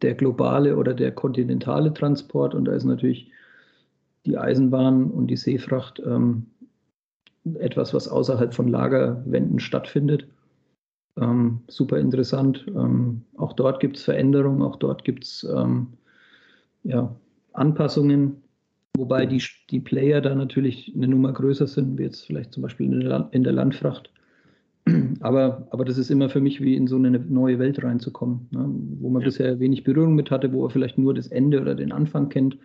der 0.01 0.15
globale 0.15 0.77
oder 0.77 0.95
der 0.95 1.11
kontinentale 1.11 1.93
Transport? 1.93 2.55
Und 2.55 2.67
da 2.67 2.73
ist 2.75 2.85
natürlich 2.85 3.33
die 4.27 4.39
Eisenbahn 4.39 5.11
und 5.11 5.29
die 5.29 5.37
Seefracht 5.37 6.01
ähm, 6.05 6.47
etwas, 7.59 7.95
was 7.95 8.09
außerhalb 8.09 8.55
von 8.55 8.69
Lagerwänden 8.69 9.61
stattfindet. 9.61 10.27
Ähm, 11.19 11.61
super 11.69 11.99
interessant. 11.99 12.65
Ähm, 12.69 13.23
auch 13.37 13.53
dort 13.55 13.81
gibt 13.81 13.97
es 13.97 14.05
Veränderungen, 14.05 14.63
auch 14.63 14.77
dort 14.77 15.05
gibt 15.05 15.25
es 15.25 15.47
ähm, 15.55 15.89
ja, 16.85 17.15
Anpassungen, 17.53 18.43
wobei 18.97 19.27
die, 19.27 19.43
die 19.71 19.81
Player 19.81 20.21
da 20.21 20.35
natürlich 20.35 20.93
eine 20.95 21.09
Nummer 21.09 21.33
größer 21.33 21.67
sind, 21.67 21.99
wie 21.99 22.05
jetzt 22.05 22.27
vielleicht 22.27 22.53
zum 22.53 22.63
Beispiel 22.63 22.87
in 22.87 23.01
der, 23.01 23.09
Land, 23.09 23.35
in 23.35 23.45
der 23.45 23.53
Landfracht. 23.53 24.11
Aber, 25.21 25.69
aber 25.71 25.85
das 25.85 25.99
ist 25.99 26.11
immer 26.11 26.31
für 26.31 26.41
mich 26.41 26.61
wie 26.63 26.75
in 26.75 26.87
so 26.87 26.97
eine 26.97 27.19
neue 27.19 27.59
Welt 27.59 27.83
reinzukommen, 27.83 28.49
ne? 28.51 28.67
wo 29.01 29.11
man 29.11 29.21
ja. 29.23 29.27
bisher 29.27 29.61
wenig 29.61 29.85
Berührung 29.85 30.15
mit 30.15 30.31
hatte, 30.31 30.53
wo 30.53 30.65
er 30.65 30.71
vielleicht 30.71 30.97
nur 30.97 31.13
das 31.13 31.27
Ende 31.27 31.61
oder 31.61 31.75
den 31.75 31.93
Anfang 31.93 32.31
kennt, 32.31 32.57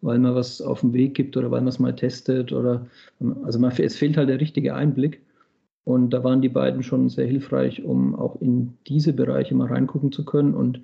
weil 0.00 0.18
man 0.18 0.34
was 0.34 0.60
auf 0.60 0.80
den 0.80 0.92
Weg 0.92 1.14
gibt 1.14 1.36
oder 1.36 1.50
weil 1.50 1.60
man 1.60 1.68
es 1.68 1.78
mal 1.78 1.94
testet 1.94 2.52
oder 2.52 2.86
also 3.42 3.58
man, 3.58 3.72
es 3.72 3.96
fehlt 3.96 4.16
halt 4.16 4.28
der 4.28 4.40
richtige 4.40 4.74
Einblick. 4.74 5.22
Und 5.84 6.10
da 6.10 6.22
waren 6.22 6.42
die 6.42 6.50
beiden 6.50 6.82
schon 6.82 7.08
sehr 7.08 7.26
hilfreich, 7.26 7.82
um 7.82 8.14
auch 8.14 8.40
in 8.42 8.74
diese 8.86 9.14
Bereiche 9.14 9.54
mal 9.54 9.68
reingucken 9.68 10.12
zu 10.12 10.24
können. 10.24 10.52
Und 10.52 10.82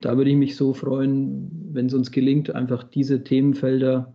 da 0.00 0.18
würde 0.18 0.30
ich 0.30 0.36
mich 0.36 0.56
so 0.56 0.74
freuen, 0.74 1.70
wenn 1.72 1.86
es 1.86 1.94
uns 1.94 2.10
gelingt, 2.10 2.54
einfach 2.54 2.84
diese 2.84 3.24
Themenfelder 3.24 4.12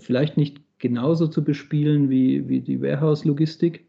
vielleicht 0.00 0.36
nicht 0.36 0.60
genauso 0.78 1.26
zu 1.26 1.42
bespielen 1.42 2.08
wie, 2.08 2.48
wie 2.48 2.60
die 2.60 2.80
Warehouse-Logistik, 2.80 3.84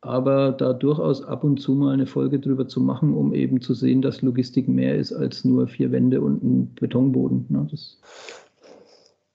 aber 0.00 0.52
da 0.52 0.72
durchaus 0.72 1.22
ab 1.22 1.44
und 1.44 1.60
zu 1.60 1.74
mal 1.74 1.92
eine 1.92 2.06
Folge 2.06 2.40
drüber 2.40 2.66
zu 2.66 2.80
machen, 2.80 3.14
um 3.14 3.34
eben 3.34 3.60
zu 3.60 3.74
sehen, 3.74 4.02
dass 4.02 4.22
Logistik 4.22 4.68
mehr 4.68 4.96
ist 4.96 5.12
als 5.12 5.44
nur 5.44 5.68
vier 5.68 5.92
Wände 5.92 6.20
und 6.20 6.42
ein 6.42 6.74
Betonboden. 6.74 7.46
Ne? 7.50 7.68
Das 7.70 8.00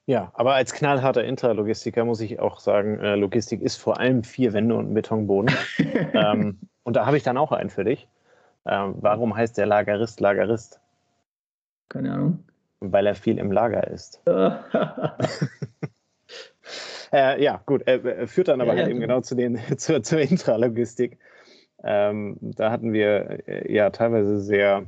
ja, 0.08 0.32
aber 0.32 0.54
als 0.54 0.72
knallharter 0.72 1.22
Intralogistiker 1.22 2.06
muss 2.06 2.22
ich 2.22 2.40
auch 2.40 2.60
sagen, 2.60 2.98
äh, 2.98 3.14
Logistik 3.14 3.60
ist 3.60 3.76
vor 3.76 4.00
allem 4.00 4.24
vier 4.24 4.54
Wände 4.54 4.74
und 4.74 4.90
ein 4.90 4.94
Betonboden. 4.94 5.54
ähm, 6.14 6.58
und 6.82 6.96
da 6.96 7.04
habe 7.04 7.18
ich 7.18 7.24
dann 7.24 7.36
auch 7.36 7.52
einen 7.52 7.68
für 7.68 7.84
dich. 7.84 8.08
Ähm, 8.64 8.94
warum 9.00 9.36
heißt 9.36 9.58
der 9.58 9.66
Lagerist 9.66 10.20
Lagerist? 10.20 10.80
Keine 11.90 12.14
Ahnung. 12.14 12.42
Weil 12.80 13.06
er 13.06 13.14
viel 13.14 13.36
im 13.36 13.52
Lager 13.52 13.86
ist. 13.86 14.22
äh, 17.12 17.42
ja, 17.42 17.60
gut. 17.66 17.86
Äh, 17.86 18.26
führt 18.26 18.48
dann 18.48 18.62
aber 18.62 18.72
ja, 18.72 18.78
halt 18.78 18.86
ja, 18.86 18.92
eben 18.92 19.00
genau 19.00 19.20
zu 19.20 19.34
den, 19.34 19.60
zur, 19.76 20.02
zur 20.02 20.20
Intralogistik. 20.20 21.18
Ähm, 21.84 22.38
da 22.40 22.70
hatten 22.70 22.94
wir 22.94 23.46
äh, 23.46 23.70
ja 23.70 23.90
teilweise 23.90 24.40
sehr 24.40 24.86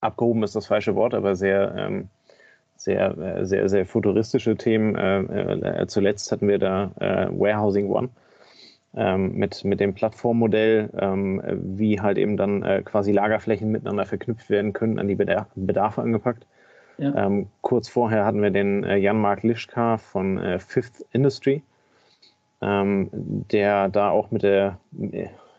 abgehoben 0.00 0.44
ist 0.44 0.54
das 0.54 0.68
falsche 0.68 0.94
Wort, 0.94 1.12
aber 1.12 1.34
sehr 1.34 1.74
ähm, 1.76 2.08
sehr, 2.76 3.18
äh, 3.18 3.46
sehr, 3.46 3.68
sehr 3.68 3.86
futuristische 3.86 4.56
Themen. 4.56 4.94
Äh, 4.94 5.82
äh, 5.82 5.86
zuletzt 5.86 6.30
hatten 6.30 6.48
wir 6.48 6.58
da 6.58 6.90
Warehousing 6.96 7.90
One 7.90 8.08
ähm, 8.94 9.34
mit, 9.34 9.64
mit 9.64 9.80
dem 9.80 9.94
Plattformmodell, 9.94 10.90
ähm, 10.98 11.42
wie 11.76 12.00
halt 12.00 12.18
eben 12.18 12.36
dann 12.36 12.84
quasi 12.84 13.12
Lagerflächen 13.12 13.70
miteinander 13.70 14.06
verknüpft 14.06 14.50
werden 14.50 14.72
können, 14.72 14.98
an 14.98 15.08
die 15.08 15.16
Bedarfe 15.16 16.02
angepackt. 16.02 16.46
Ja. 16.98 17.26
Ähm, 17.26 17.48
kurz 17.60 17.88
vorher 17.88 18.24
hatten 18.24 18.40
wir 18.40 18.50
den 18.50 18.84
Jan-Mark 18.84 19.42
Lischka 19.42 19.98
von 19.98 20.40
Fifth 20.60 21.04
Industry, 21.12 21.62
der 22.62 23.88
da 23.88 24.08
auch 24.08 24.30
mit 24.30 24.42
der, 24.42 24.78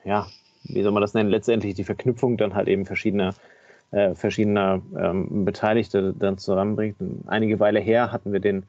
ja, 0.03 0.25
wie 0.63 0.81
soll 0.81 0.91
man 0.91 1.01
das 1.01 1.13
nennen, 1.13 1.29
letztendlich 1.29 1.75
die 1.75 1.83
Verknüpfung 1.83 2.37
dann 2.37 2.55
halt 2.55 2.67
eben 2.67 2.87
verschiedener 2.87 3.35
äh, 3.91 4.15
verschiedener 4.15 4.81
ähm, 4.97 5.45
Beteiligte 5.45 6.13
dann 6.17 6.37
zusammenbringt. 6.37 6.97
Einige 7.27 7.59
Weile 7.59 7.79
her 7.79 8.11
hatten 8.11 8.33
wir 8.33 8.39
den 8.39 8.63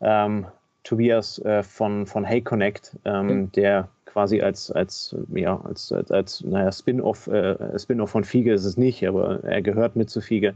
ähm, 0.00 0.46
Tobias 0.84 1.38
äh, 1.40 1.62
von, 1.62 2.06
von 2.06 2.24
Hey 2.24 2.40
Connect, 2.40 2.96
ähm, 3.04 3.26
okay. 3.26 3.48
der 3.60 3.88
quasi 4.04 4.42
als, 4.42 4.70
als, 4.70 5.16
ja, 5.34 5.60
als, 5.64 5.90
als, 5.92 6.10
als 6.10 6.44
naja, 6.44 6.70
Spin-off, 6.70 7.28
äh, 7.28 7.78
Spin-off 7.78 8.10
von 8.10 8.24
Fiege 8.24 8.52
ist 8.52 8.64
es 8.64 8.76
nicht, 8.76 9.06
aber 9.06 9.42
er 9.44 9.62
gehört 9.62 9.96
mit 9.96 10.10
zu 10.10 10.20
Fiege. 10.20 10.54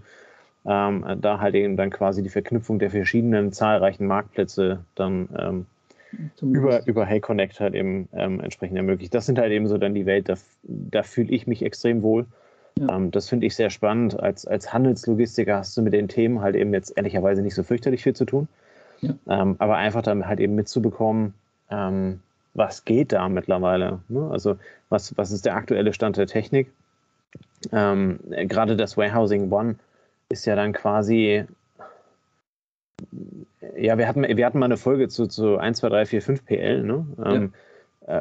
Ähm, 0.69 1.05
da 1.21 1.41
halt 1.41 1.55
eben 1.55 1.76
dann 1.76 1.91
quasi 1.91 2.25
die 2.25 2.29
Verknüpfung 2.29 2.81
der 2.81 2.91
verschiedenen 2.91 3.53
zahlreichen 3.53 4.07
Marktplätze 4.07 4.81
dann 4.97 5.29
ähm, 5.38 5.67
über, 6.43 6.87
über 6.87 7.07
Hey 7.07 7.21
Connect 7.21 7.61
halt 7.61 7.75
eben 7.75 8.09
ähm, 8.12 8.41
entsprechend 8.41 8.76
ermöglicht. 8.76 9.15
Das 9.15 9.26
sind 9.26 9.38
halt 9.38 9.53
eben 9.53 9.69
so 9.69 9.79
dann 9.79 9.95
die 9.95 10.07
Welt, 10.07 10.29
da, 10.29 10.35
da 10.65 11.03
fühle 11.03 11.31
ich 11.31 11.47
mich 11.47 11.65
extrem 11.65 12.03
wohl. 12.03 12.26
Ja. 12.78 12.97
Ähm, 12.97 13.11
das 13.11 13.28
finde 13.28 13.47
ich 13.47 13.56
sehr 13.56 13.71
spannend. 13.71 14.18
Als, 14.21 14.47
als 14.47 14.73
Handelslogistiker 14.73 15.56
hast 15.56 15.76
du 15.76 15.83
mit 15.83 15.92
den 15.92 16.09
Themen 16.09 16.40
halt 16.40 16.56
eben 16.56 16.73
jetzt 16.73 16.97
ehrlicherweise 16.97 17.42
nicht 17.42 17.54
so 17.54 17.62
fürchterlich 17.62 18.02
viel 18.02 18.14
zu 18.14 18.25
tun. 18.25 18.49
Ja. 19.00 19.14
Ähm, 19.28 19.56
aber 19.59 19.76
einfach 19.76 20.02
dann 20.02 20.26
halt 20.26 20.40
eben 20.40 20.54
mitzubekommen, 20.54 21.35
ähm, 21.71 22.21
was 22.54 22.85
geht 22.85 23.12
da 23.12 23.28
mittlerweile? 23.28 24.00
Ne? 24.09 24.28
Also 24.30 24.56
was, 24.88 25.16
was 25.18 25.30
ist 25.30 25.45
der 25.45 25.56
aktuelle 25.56 25.92
Stand 25.92 26.16
der 26.16 26.26
Technik? 26.26 26.71
Ähm, 27.73 28.18
gerade 28.30 28.76
das 28.76 28.97
Warehousing 28.97 29.50
One 29.50 29.76
ist 30.28 30.47
ja 30.47 30.56
dann 30.56 30.73
quasi, 30.73 31.45
ja, 33.76 33.99
wir 33.99 34.09
hatten, 34.09 34.23
wir 34.23 34.47
hatten 34.47 34.59
mal 34.59 34.66
eine 34.66 34.76
Folge 34.76 35.09
zu, 35.09 35.26
zu 35.26 35.59
1, 35.59 35.78
2, 35.78 35.88
3, 35.88 36.06
4, 36.06 36.23
5 36.23 36.45
PL, 36.45 36.83
ne? 36.83 37.06
Ja. 37.18 37.35
Ähm, 37.35 37.45
äh, 37.45 37.49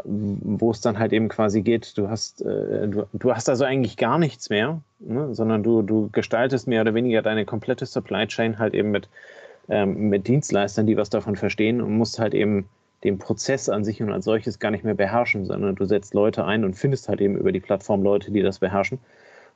wo 0.03 0.71
es 0.71 0.81
dann 0.81 0.97
halt 0.97 1.13
eben 1.13 1.29
quasi 1.29 1.61
geht, 1.61 1.97
du 1.97 2.09
hast, 2.09 2.41
äh, 2.41 2.87
du, 2.87 3.05
du 3.13 3.33
hast 3.33 3.49
also 3.49 3.65
eigentlich 3.65 3.97
gar 3.97 4.17
nichts 4.17 4.49
mehr, 4.49 4.81
ne? 4.99 5.33
sondern 5.35 5.61
du, 5.61 5.83
du 5.83 6.09
gestaltest 6.11 6.67
mehr 6.67 6.81
oder 6.81 6.95
weniger 6.95 7.21
deine 7.21 7.45
komplette 7.45 7.85
Supply 7.85 8.25
Chain 8.25 8.57
halt 8.57 8.73
eben 8.73 8.89
mit, 8.89 9.09
ähm, 9.69 10.09
mit 10.09 10.27
Dienstleistern, 10.27 10.87
die 10.87 10.97
was 10.97 11.11
davon 11.11 11.35
verstehen 11.35 11.81
und 11.81 11.95
musst 11.95 12.17
halt 12.17 12.33
eben 12.33 12.67
den 13.03 13.19
Prozess 13.19 13.69
an 13.69 13.83
sich 13.83 14.01
und 14.01 14.11
als 14.11 14.25
solches 14.25 14.57
gar 14.57 14.71
nicht 14.71 14.83
mehr 14.83 14.95
beherrschen, 14.95 15.45
sondern 15.45 15.75
du 15.75 15.85
setzt 15.85 16.15
Leute 16.15 16.45
ein 16.45 16.65
und 16.65 16.73
findest 16.73 17.07
halt 17.07 17.21
eben 17.21 17.37
über 17.37 17.51
die 17.51 17.59
Plattform 17.59 18.01
Leute, 18.01 18.31
die 18.31 18.41
das 18.41 18.57
beherrschen 18.57 18.97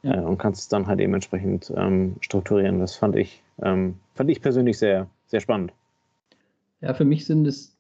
ja. 0.04 0.14
äh, 0.14 0.24
und 0.24 0.38
kannst 0.38 0.62
es 0.62 0.68
dann 0.68 0.86
halt 0.86 1.00
eben 1.00 1.16
entsprechend 1.16 1.74
ähm, 1.76 2.18
strukturieren. 2.22 2.80
Das 2.80 2.96
fand 2.96 3.16
ich, 3.16 3.42
ähm, 3.64 3.96
fand 4.14 4.30
ich 4.30 4.44
persönlich 4.44 4.78
sehr, 4.78 5.08
sehr 5.26 5.40
spannend. 5.40 5.74
Ja, 6.82 6.94
für 6.94 7.06
mich 7.06 7.26
sind 7.26 7.48
es 7.48 7.76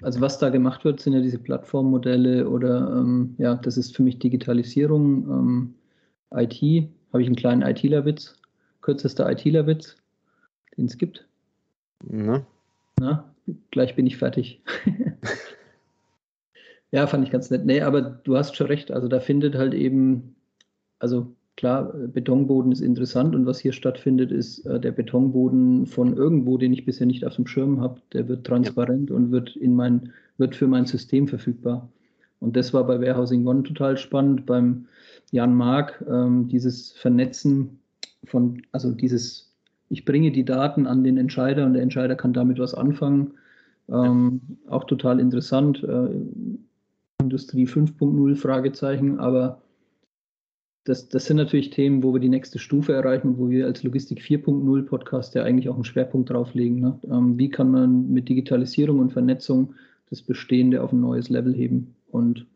also 0.00 0.20
was 0.20 0.38
da 0.38 0.48
gemacht 0.48 0.84
wird, 0.84 1.00
sind 1.00 1.12
ja 1.12 1.20
diese 1.20 1.38
Plattformmodelle 1.38 2.48
oder 2.48 2.96
ähm, 2.96 3.34
ja, 3.38 3.56
das 3.56 3.76
ist 3.76 3.94
für 3.94 4.02
mich 4.02 4.18
Digitalisierung, 4.18 5.28
ähm, 5.28 5.74
IT. 6.34 6.88
Habe 7.12 7.22
ich 7.22 7.28
einen 7.28 7.36
kleinen 7.36 7.62
ITler-Witz, 7.62 8.36
kürzester 8.80 9.30
ITler-Witz, 9.30 9.96
den 10.76 10.86
es 10.86 10.96
gibt. 10.96 11.26
Na? 12.04 12.46
Na, 12.98 13.30
gleich 13.70 13.96
bin 13.96 14.06
ich 14.06 14.16
fertig. 14.16 14.62
ja, 16.90 17.06
fand 17.06 17.24
ich 17.24 17.30
ganz 17.30 17.50
nett. 17.50 17.66
Nee, 17.66 17.82
aber 17.82 18.00
du 18.00 18.36
hast 18.36 18.56
schon 18.56 18.68
recht. 18.68 18.90
Also 18.90 19.08
da 19.08 19.20
findet 19.20 19.56
halt 19.56 19.74
eben, 19.74 20.36
also 20.98 21.34
klar, 21.56 21.92
Betonboden 22.12 22.72
ist 22.72 22.80
interessant 22.80 23.34
und 23.34 23.46
was 23.46 23.60
hier 23.60 23.72
stattfindet, 23.72 24.32
ist 24.32 24.64
äh, 24.66 24.80
der 24.80 24.92
Betonboden 24.92 25.86
von 25.86 26.16
irgendwo, 26.16 26.58
den 26.58 26.72
ich 26.72 26.84
bisher 26.84 27.06
nicht 27.06 27.24
auf 27.24 27.36
dem 27.36 27.46
Schirm 27.46 27.80
habe, 27.80 28.00
der 28.12 28.28
wird 28.28 28.46
transparent 28.46 29.10
ja. 29.10 29.16
und 29.16 29.30
wird 29.30 29.56
in 29.56 29.74
mein, 29.74 30.12
wird 30.38 30.56
für 30.56 30.66
mein 30.66 30.86
System 30.86 31.28
verfügbar. 31.28 31.88
Und 32.40 32.56
das 32.56 32.74
war 32.74 32.84
bei 32.86 33.00
Warehousing 33.00 33.46
One 33.46 33.62
total 33.62 33.96
spannend, 33.96 34.46
beim 34.46 34.86
Jan 35.30 35.54
Mark, 35.54 36.04
ähm, 36.08 36.48
dieses 36.48 36.92
Vernetzen 36.92 37.78
von, 38.24 38.62
also 38.72 38.90
dieses, 38.92 39.52
ich 39.88 40.04
bringe 40.04 40.32
die 40.32 40.44
Daten 40.44 40.86
an 40.86 41.04
den 41.04 41.18
Entscheider 41.18 41.64
und 41.66 41.74
der 41.74 41.82
Entscheider 41.82 42.16
kann 42.16 42.32
damit 42.32 42.58
was 42.58 42.74
anfangen. 42.74 43.34
Ähm, 43.88 44.40
ja. 44.64 44.72
Auch 44.72 44.84
total 44.84 45.20
interessant. 45.20 45.82
Äh, 45.84 46.08
Industrie 47.20 47.66
5.0 47.66 48.36
Fragezeichen, 48.36 49.20
aber 49.20 49.62
das, 50.84 51.08
das 51.08 51.26
sind 51.26 51.36
natürlich 51.36 51.70
Themen, 51.70 52.02
wo 52.02 52.12
wir 52.12 52.20
die 52.20 52.28
nächste 52.28 52.58
Stufe 52.58 52.92
erreichen 52.92 53.28
und 53.28 53.38
wo 53.38 53.50
wir 53.50 53.66
als 53.66 53.82
Logistik 53.82 54.20
4.0 54.20 54.82
Podcast 54.82 55.34
ja 55.34 55.44
eigentlich 55.44 55.68
auch 55.68 55.74
einen 55.74 55.84
Schwerpunkt 55.84 56.30
drauflegen. 56.30 56.80
Ne? 56.80 56.98
Ähm, 57.10 57.38
wie 57.38 57.50
kann 57.50 57.70
man 57.70 58.12
mit 58.12 58.28
Digitalisierung 58.28 58.98
und 58.98 59.12
Vernetzung 59.12 59.74
das 60.10 60.22
Bestehende 60.22 60.82
auf 60.82 60.92
ein 60.92 61.00
neues 61.00 61.28
Level 61.28 61.54
heben? 61.54 61.94
Und 62.10 62.46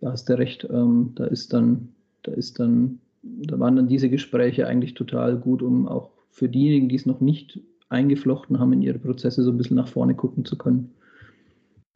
da 0.00 0.12
hast 0.12 0.28
du 0.28 0.38
recht, 0.38 0.66
ähm, 0.70 1.12
da 1.14 1.24
ist 1.24 1.52
dann 1.52 1.88
da 2.26 2.32
ist 2.32 2.58
dann, 2.58 2.98
da 3.22 3.58
waren 3.58 3.76
dann 3.76 3.88
diese 3.88 4.10
Gespräche 4.10 4.66
eigentlich 4.66 4.94
total 4.94 5.36
gut, 5.36 5.62
um 5.62 5.86
auch 5.88 6.10
für 6.30 6.48
diejenigen, 6.48 6.88
die 6.88 6.96
es 6.96 7.06
noch 7.06 7.20
nicht 7.20 7.60
eingeflochten 7.88 8.58
haben, 8.58 8.72
in 8.72 8.82
ihre 8.82 8.98
Prozesse 8.98 9.42
so 9.42 9.50
ein 9.50 9.56
bisschen 9.56 9.76
nach 9.76 9.88
vorne 9.88 10.14
gucken 10.14 10.44
zu 10.44 10.58
können. 10.58 10.90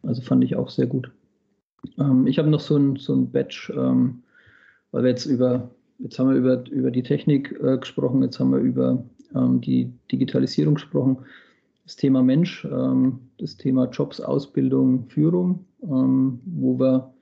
Also 0.03 0.23
fand 0.23 0.45
ich 0.45 0.57
auch 0.57 0.71
sehr 0.71 0.87
gut. 0.87 1.11
Ähm, 1.99 2.27
ich 2.27 2.39
habe 2.39 2.49
noch 2.49 2.61
so 2.61 2.77
ein, 2.77 2.97
so 2.97 3.15
ein 3.15 3.31
Batch, 3.31 3.71
ähm, 3.77 4.23
weil 4.93 5.05
wir 5.05 5.11
jetzt 5.11 5.27
über, 5.27 5.71
jetzt 5.99 6.19
haben 6.19 6.31
wir 6.31 6.37
über, 6.37 6.65
über 6.71 6.91
die 6.91 7.03
Technik 7.03 7.59
äh, 7.63 7.79
gesprochen, 7.79 8.23
jetzt 8.23 8.39
haben 8.41 8.53
wir 8.53 8.59
über 8.59 9.03
ähm, 9.35 9.61
die 9.61 9.93
Digitalisierung 10.11 10.75
gesprochen, 10.75 11.19
das 11.85 11.97
Thema 11.97 12.23
Mensch, 12.23 12.65
ähm, 12.65 13.21
das 13.39 13.57
Thema 13.57 13.89
Jobs, 13.91 14.21
Ausbildung, 14.21 15.07
Führung, 15.09 15.65
ähm, 15.83 16.41
wo 16.45 16.79
wir 16.79 17.13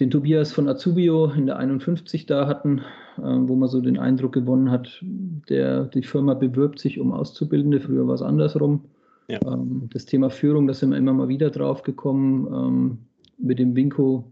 den 0.00 0.10
Tobias 0.10 0.52
von 0.52 0.68
Azubio 0.68 1.26
in 1.26 1.46
der 1.46 1.58
51 1.58 2.26
da 2.26 2.46
hatten, 2.46 2.78
äh, 3.18 3.22
wo 3.22 3.54
man 3.54 3.68
so 3.68 3.80
den 3.80 3.98
Eindruck 3.98 4.32
gewonnen 4.32 4.70
hat, 4.70 5.02
der, 5.48 5.84
die 5.84 6.02
Firma 6.02 6.34
bewirbt 6.34 6.78
sich 6.78 6.98
um 6.98 7.12
Auszubildende, 7.12 7.80
früher 7.80 8.06
war 8.06 8.14
es 8.14 8.22
andersrum. 8.22 8.84
Ja. 9.28 9.38
Ähm, 9.46 9.88
das 9.92 10.06
Thema 10.06 10.30
Führung, 10.30 10.66
da 10.66 10.74
sind 10.74 10.90
wir 10.90 10.98
immer 10.98 11.12
mal 11.12 11.28
wieder 11.28 11.50
drauf 11.50 11.82
gekommen. 11.82 12.46
Ähm, 12.52 12.98
mit 13.38 13.58
dem 13.58 13.74
Winko, 13.74 14.31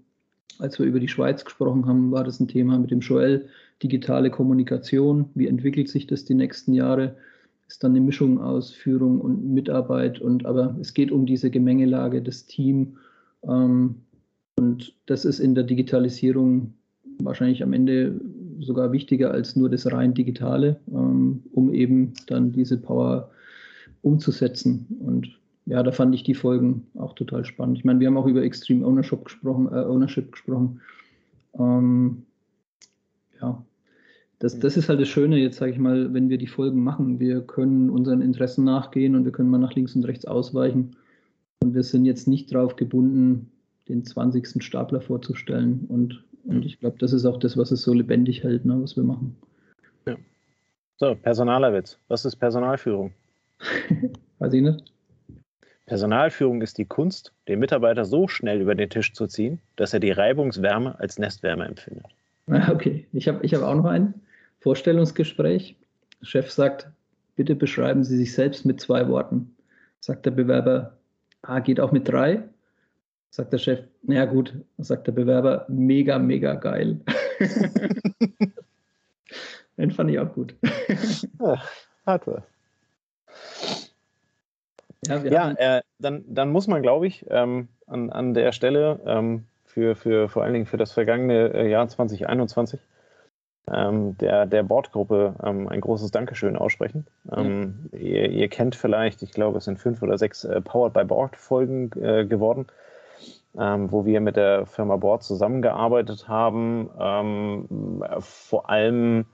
als 0.59 0.78
wir 0.78 0.87
über 0.87 1.00
die 1.00 1.09
Schweiz 1.09 1.45
gesprochen 1.45 1.87
haben, 1.87 2.11
war 2.11 2.25
das 2.25 2.40
ein 2.40 2.49
Thema 2.49 2.78
mit 2.78 2.90
dem 2.90 3.00
Joel, 3.00 3.49
digitale 3.83 4.30
Kommunikation, 4.30 5.30
wie 5.35 5.47
entwickelt 5.47 5.88
sich 5.88 6.07
das 6.07 6.25
die 6.25 6.35
nächsten 6.35 6.75
Jahre? 6.75 7.16
Ist 7.69 7.83
dann 7.85 7.92
eine 7.92 8.00
Mischung 8.00 8.40
aus 8.40 8.73
Führung 8.73 9.21
und 9.21 9.49
Mitarbeit 9.54 10.21
und 10.21 10.45
aber 10.45 10.76
es 10.80 10.92
geht 10.92 11.12
um 11.12 11.25
diese 11.25 11.50
Gemengelage, 11.50 12.21
das 12.21 12.47
Team. 12.47 12.97
Ähm, 13.45 13.97
und 14.59 14.95
das 15.07 15.25
ist 15.25 15.38
in 15.38 15.54
der 15.54 15.64
Digitalisierung 15.64 16.75
wahrscheinlich 17.23 17.62
am 17.62 17.73
Ende 17.73 18.21
sogar 18.61 18.92
wichtiger 18.92 19.30
als 19.30 19.57
nur 19.57 19.71
das 19.71 19.90
rein 19.90 20.14
Digitale, 20.14 20.80
ähm, 20.92 21.42
um 21.52 21.73
eben 21.73 22.12
dann 22.26 22.52
diese 22.52 22.76
Power 22.76 23.30
umzusetzen. 24.02 24.87
Und 25.00 25.38
ja, 25.66 25.83
da 25.83 25.92
fand 25.92 26.14
ich 26.14 26.25
die 26.25 26.35
Folgen 26.35 26.87
auch 27.11 27.14
total 27.14 27.45
spannend. 27.45 27.79
Ich 27.79 27.85
meine, 27.85 28.00
wir 28.00 28.07
haben 28.07 28.17
auch 28.17 28.26
über 28.26 28.43
Extreme 28.43 28.87
Ownership 28.87 29.25
gesprochen, 29.25 29.67
äh, 29.67 29.85
Ownership 29.85 30.33
gesprochen. 30.33 30.81
Ähm, 31.59 32.23
ja, 33.40 33.62
das, 34.38 34.59
das 34.59 34.76
ist 34.76 34.88
halt 34.88 35.00
das 35.00 35.09
Schöne, 35.09 35.37
jetzt 35.38 35.59
sage 35.59 35.73
ich 35.73 35.79
mal, 35.79 36.14
wenn 36.14 36.29
wir 36.29 36.38
die 36.38 36.47
Folgen 36.47 36.83
machen. 36.83 37.21
Wir 37.21 37.40
können 37.43 37.90
unseren 37.90 38.23
Interessen 38.23 38.64
nachgehen 38.64 39.14
und 39.14 39.25
wir 39.25 39.33
können 39.33 39.50
mal 39.50 39.59
nach 39.59 39.75
links 39.75 39.95
und 39.95 40.05
rechts 40.05 40.25
ausweichen. 40.25 40.97
Und 41.62 41.75
wir 41.75 41.83
sind 41.83 42.07
jetzt 42.07 42.26
nicht 42.26 42.55
darauf 42.55 42.76
gebunden, 42.76 43.50
den 43.88 44.05
20. 44.05 44.62
Stapler 44.62 45.00
vorzustellen. 45.00 45.85
Und, 45.88 46.25
und 46.45 46.64
ich 46.64 46.81
glaube, 46.81 46.97
das 46.99 47.12
ist 47.12 47.26
auch 47.26 47.38
das, 47.38 47.57
was 47.57 47.71
es 47.71 47.83
so 47.83 47.93
lebendig 47.93 48.43
hält, 48.43 48.64
ne, 48.64 48.81
was 48.81 48.97
wir 48.97 49.05
machen. 49.05 49.37
Ja. 50.07 50.17
So, 50.97 51.14
Personalerwitz. 51.17 51.99
Was 52.09 52.25
ist 52.25 52.37
Personalführung? 52.37 53.12
Weiß 54.38 54.55
ich 54.55 54.62
nicht. 54.62 54.90
Personalführung 55.90 56.62
ist 56.62 56.78
die 56.78 56.85
Kunst, 56.85 57.32
den 57.49 57.59
Mitarbeiter 57.59 58.04
so 58.04 58.28
schnell 58.28 58.61
über 58.61 58.76
den 58.76 58.88
Tisch 58.88 59.12
zu 59.12 59.26
ziehen, 59.26 59.59
dass 59.75 59.92
er 59.92 59.99
die 59.99 60.12
Reibungswärme 60.12 60.97
als 61.00 61.18
Nestwärme 61.18 61.66
empfindet. 61.66 62.06
Okay, 62.70 63.06
ich 63.12 63.26
habe 63.28 63.44
ich 63.44 63.54
hab 63.54 63.62
auch 63.62 63.75
noch 63.75 63.87
ein 63.87 64.14
Vorstellungsgespräch. 64.61 65.76
Der 66.20 66.26
Chef 66.26 66.50
sagt, 66.50 66.88
bitte 67.35 67.56
beschreiben 67.56 68.04
Sie 68.04 68.16
sich 68.16 68.32
selbst 68.32 68.64
mit 68.64 68.80
zwei 68.80 69.09
Worten. 69.09 69.54
Sagt 69.99 70.26
der 70.26 70.30
Bewerber, 70.30 70.97
ah, 71.42 71.59
geht 71.59 71.80
auch 71.80 71.90
mit 71.90 72.09
drei. 72.09 72.42
Sagt 73.30 73.52
der 73.52 73.59
Chef, 73.59 73.80
naja 74.02 74.26
gut, 74.26 74.54
sagt 74.78 75.09
der 75.09 75.12
Bewerber, 75.12 75.64
mega, 75.68 76.20
mega 76.20 76.54
geil. 76.54 77.00
Den 79.76 79.90
fand 79.90 80.11
ich 80.11 80.20
auch 80.20 80.32
gut. 80.32 80.54
Ja, 81.40 81.61
hat 82.06 82.26
was. 82.28 82.42
Ja, 85.07 85.18
ja 85.25 85.51
äh, 85.53 85.83
dann, 85.98 86.25
dann 86.27 86.51
muss 86.51 86.66
man, 86.66 86.83
glaube 86.83 87.07
ich, 87.07 87.27
ähm, 87.31 87.68
an, 87.87 88.11
an 88.11 88.35
der 88.35 88.53
Stelle 88.53 89.01
ähm, 89.07 89.46
für, 89.64 89.94
für 89.94 90.29
vor 90.29 90.42
allen 90.42 90.53
Dingen 90.53 90.66
für 90.66 90.77
das 90.77 90.92
vergangene 90.92 91.53
äh, 91.55 91.70
Jahr 91.70 91.88
2021 91.88 92.81
ähm, 93.72 94.16
der, 94.18 94.46
der 94.46 94.62
Bordgruppe 94.62 95.35
ähm, 95.42 95.68
ein 95.68 95.81
großes 95.81 96.11
Dankeschön 96.11 96.57
aussprechen. 96.57 97.07
Ja. 97.31 97.42
ihr, 97.92 98.31
ihr, 98.31 98.48
kennt 98.48 98.75
vielleicht, 98.75 99.22
ich 99.22 99.33
glaube, 99.33 99.59
es 99.59 99.64
sind 99.64 99.79
fünf 99.79 100.03
oder 100.03 100.18
sechs 100.18 100.44
äh, 100.44 100.61
Powered 100.61 100.92
by 100.92 101.05
Board 101.05 101.37
Folgen 101.37 101.90
äh, 102.01 102.25
geworden, 102.27 102.66
ähm, 103.59 103.92
wo 103.92 104.05
wir 104.05 104.20
mit 104.20 104.37
der 104.37 104.66
Firma 104.66 104.96
Board 104.96 105.22
zusammengearbeitet 105.22 106.27
haben. 106.29 106.90
Ähm, 106.98 108.05
vor 108.20 108.68
allem 108.68 109.27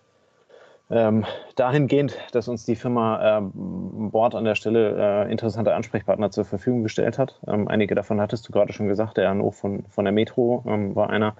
ähm, 0.90 1.24
dahingehend, 1.56 2.16
dass 2.32 2.48
uns 2.48 2.64
die 2.64 2.76
Firma 2.76 3.38
ähm, 3.38 4.10
Board 4.10 4.34
an 4.34 4.44
der 4.44 4.54
Stelle 4.54 5.24
äh, 5.26 5.30
interessante 5.30 5.74
Ansprechpartner 5.74 6.30
zur 6.30 6.44
Verfügung 6.44 6.82
gestellt 6.82 7.18
hat. 7.18 7.40
Ähm, 7.46 7.66
einige 7.68 7.94
davon 7.94 8.20
hattest 8.20 8.48
du 8.48 8.52
gerade 8.52 8.72
schon 8.72 8.86
gesagt, 8.86 9.16
der 9.16 9.28
Hanno 9.28 9.50
von, 9.50 9.84
von 9.88 10.04
der 10.04 10.12
Metro 10.12 10.62
ähm, 10.66 10.94
war 10.94 11.10
einer, 11.10 11.36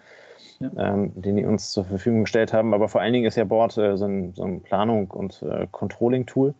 ja. 0.58 0.70
Ähm, 0.76 1.12
den 1.14 1.36
die 1.36 1.44
uns 1.44 1.70
zur 1.70 1.84
Verfügung 1.84 2.22
gestellt 2.22 2.52
haben. 2.52 2.72
Aber 2.74 2.88
vor 2.88 3.00
allen 3.00 3.12
Dingen 3.12 3.26
ist 3.26 3.36
ja 3.36 3.44
Board 3.44 3.76
äh, 3.76 3.96
so, 3.96 4.06
ein, 4.06 4.32
so 4.34 4.42
ein 4.44 4.62
Planung- 4.62 5.10
und 5.10 5.42
äh, 5.42 5.66
Controlling-Tool. 5.70 6.54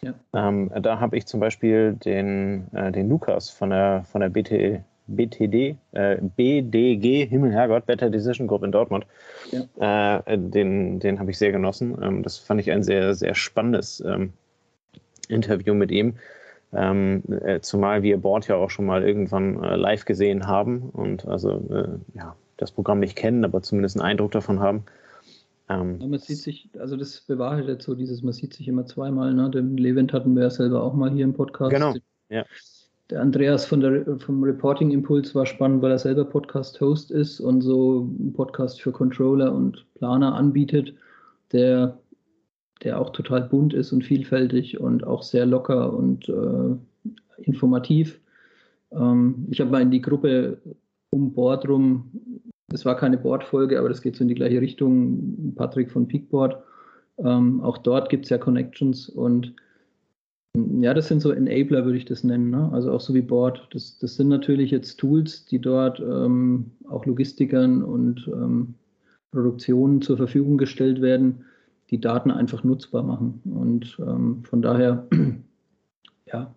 Ja. 0.00 0.14
Ähm, 0.34 0.70
da 0.80 0.98
habe 0.98 1.16
ich 1.16 1.26
zum 1.26 1.38
Beispiel 1.38 1.92
den, 1.92 2.66
äh, 2.74 2.90
den 2.90 3.08
Lukas 3.08 3.50
von 3.50 3.70
der, 3.70 4.04
von 4.04 4.20
der 4.20 4.30
BT, 4.30 4.82
BTD, 5.06 5.76
äh, 5.92 6.16
BDG, 6.20 7.26
Himmel, 7.26 7.52
Herrgott, 7.52 7.86
Better 7.86 8.10
Decision 8.10 8.46
Group 8.46 8.62
in 8.62 8.72
Dortmund. 8.72 9.06
Ja. 9.50 10.22
Äh, 10.26 10.38
den 10.38 11.00
den 11.00 11.18
habe 11.18 11.30
ich 11.30 11.38
sehr 11.38 11.52
genossen. 11.52 11.96
Ähm, 12.02 12.22
das 12.22 12.38
fand 12.38 12.60
ich 12.60 12.70
ein 12.70 12.82
sehr, 12.82 13.14
sehr 13.14 13.34
spannendes 13.34 14.02
ähm, 14.06 14.32
Interview 15.28 15.74
mit 15.74 15.90
ihm. 15.90 16.14
Ähm, 16.72 17.22
äh, 17.44 17.60
zumal 17.60 18.02
wir 18.02 18.16
Board 18.16 18.48
ja 18.48 18.56
auch 18.56 18.70
schon 18.70 18.86
mal 18.86 19.02
irgendwann 19.02 19.62
äh, 19.62 19.76
live 19.76 20.06
gesehen 20.06 20.46
haben 20.46 20.88
und 20.90 21.26
also 21.26 21.50
äh, 21.70 22.16
ja, 22.16 22.34
das 22.56 22.72
Programm 22.72 23.00
nicht 23.00 23.16
kennen, 23.16 23.44
aber 23.44 23.62
zumindest 23.62 23.96
einen 23.96 24.06
Eindruck 24.06 24.32
davon 24.32 24.60
haben. 24.60 24.84
Ähm, 25.68 26.00
ja, 26.00 26.06
man 26.06 26.18
sieht 26.18 26.38
sich, 26.38 26.70
also 26.78 26.96
das 26.96 27.20
bewahrheitet 27.20 27.68
jetzt 27.68 27.84
so 27.84 27.94
dieses, 27.94 28.22
man 28.22 28.32
sieht 28.32 28.54
sich 28.54 28.68
immer 28.68 28.86
zweimal, 28.86 29.34
ne? 29.34 29.50
Den 29.50 29.76
Levent 29.76 30.12
hatten 30.12 30.34
wir 30.34 30.44
ja 30.44 30.50
selber 30.50 30.82
auch 30.82 30.94
mal 30.94 31.10
hier 31.10 31.24
im 31.24 31.34
Podcast. 31.34 31.72
Genau. 31.72 31.94
Ja. 32.30 32.44
Der 33.10 33.20
Andreas 33.20 33.66
von 33.66 33.80
der, 33.80 34.18
vom 34.18 34.42
Reporting 34.42 34.90
Impuls 34.90 35.34
war 35.34 35.44
spannend, 35.44 35.82
weil 35.82 35.90
er 35.90 35.98
selber 35.98 36.24
Podcast-Host 36.24 37.10
ist 37.10 37.40
und 37.40 37.60
so 37.60 38.08
einen 38.18 38.32
Podcast 38.32 38.80
für 38.80 38.92
Controller 38.92 39.52
und 39.52 39.84
Planer 39.94 40.34
anbietet, 40.34 40.94
der, 41.52 41.98
der 42.82 43.00
auch 43.00 43.10
total 43.10 43.42
bunt 43.42 43.74
ist 43.74 43.92
und 43.92 44.04
vielfältig 44.04 44.80
und 44.80 45.04
auch 45.04 45.22
sehr 45.22 45.46
locker 45.46 45.92
und 45.92 46.28
äh, 46.28 46.76
informativ. 47.42 48.20
Ähm, 48.92 49.46
ich 49.50 49.60
habe 49.60 49.70
mal 49.70 49.82
in 49.82 49.90
die 49.90 50.00
Gruppe 50.00 50.58
um 51.10 51.34
Board 51.34 51.68
rum, 51.68 52.10
das 52.72 52.86
war 52.86 52.96
keine 52.96 53.18
Board-Folge, 53.18 53.78
aber 53.78 53.90
das 53.90 54.00
geht 54.00 54.16
so 54.16 54.22
in 54.22 54.28
die 54.28 54.34
gleiche 54.34 54.60
Richtung, 54.60 55.52
Patrick 55.54 55.90
von 55.90 56.08
Peakboard. 56.08 56.56
Ähm, 57.18 57.60
auch 57.60 57.78
dort 57.78 58.08
gibt 58.08 58.24
es 58.24 58.30
ja 58.30 58.38
Connections 58.38 59.10
und 59.10 59.54
ja, 60.54 60.92
das 60.92 61.08
sind 61.08 61.20
so 61.20 61.30
Enabler, 61.30 61.84
würde 61.84 61.96
ich 61.96 62.04
das 62.04 62.24
nennen. 62.24 62.50
Ne? 62.50 62.68
Also 62.72 62.92
auch 62.92 63.00
so 63.00 63.14
wie 63.14 63.22
Board. 63.22 63.68
Das, 63.72 63.98
das 63.98 64.16
sind 64.16 64.28
natürlich 64.28 64.70
jetzt 64.70 64.98
Tools, 64.98 65.46
die 65.46 65.58
dort 65.58 66.00
ähm, 66.00 66.72
auch 66.88 67.06
Logistikern 67.06 67.82
und 67.82 68.28
ähm, 68.28 68.74
Produktionen 69.30 70.02
zur 70.02 70.18
Verfügung 70.18 70.58
gestellt 70.58 71.00
werden, 71.00 71.44
die 71.90 72.00
Daten 72.00 72.30
einfach 72.30 72.64
nutzbar 72.64 73.02
machen. 73.02 73.40
Und 73.44 73.98
ähm, 74.06 74.44
von 74.44 74.60
daher, 74.60 75.06
ja, 76.26 76.54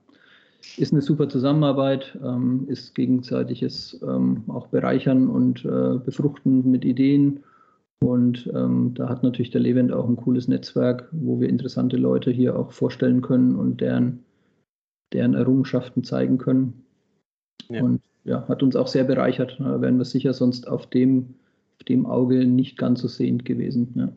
ist 0.77 0.91
eine 0.91 1.01
super 1.01 1.29
Zusammenarbeit, 1.29 2.17
ähm, 2.21 2.65
ist 2.67 2.95
gegenseitiges 2.95 4.01
ähm, 4.05 4.43
auch 4.47 4.67
bereichern 4.67 5.29
und 5.29 5.63
äh, 5.63 5.99
befruchten 6.03 6.69
mit 6.69 6.83
Ideen 6.83 7.43
und 8.01 8.49
ähm, 8.53 8.93
da 8.93 9.09
hat 9.09 9.23
natürlich 9.23 9.51
der 9.51 9.61
Levent 9.61 9.91
auch 9.91 10.07
ein 10.07 10.17
cooles 10.17 10.47
Netzwerk, 10.47 11.07
wo 11.11 11.39
wir 11.39 11.49
interessante 11.49 11.97
Leute 11.97 12.31
hier 12.31 12.57
auch 12.57 12.71
vorstellen 12.71 13.21
können 13.21 13.55
und 13.55 13.81
deren, 13.81 14.23
deren 15.13 15.33
Errungenschaften 15.33 16.03
zeigen 16.03 16.37
können. 16.37 16.85
Ja. 17.69 17.83
Und 17.83 18.01
ja, 18.25 18.47
hat 18.47 18.63
uns 18.63 18.75
auch 18.75 18.87
sehr 18.87 19.03
bereichert. 19.03 19.57
Da 19.59 19.81
wären 19.81 19.97
wir 19.97 20.05
sicher 20.05 20.33
sonst 20.33 20.67
auf 20.67 20.87
dem, 20.87 21.35
auf 21.77 21.83
dem 21.85 22.05
Auge 22.05 22.45
nicht 22.45 22.77
ganz 22.77 23.01
so 23.01 23.07
sehend 23.07 23.45
gewesen. 23.45 23.93
Ja. 23.95 24.09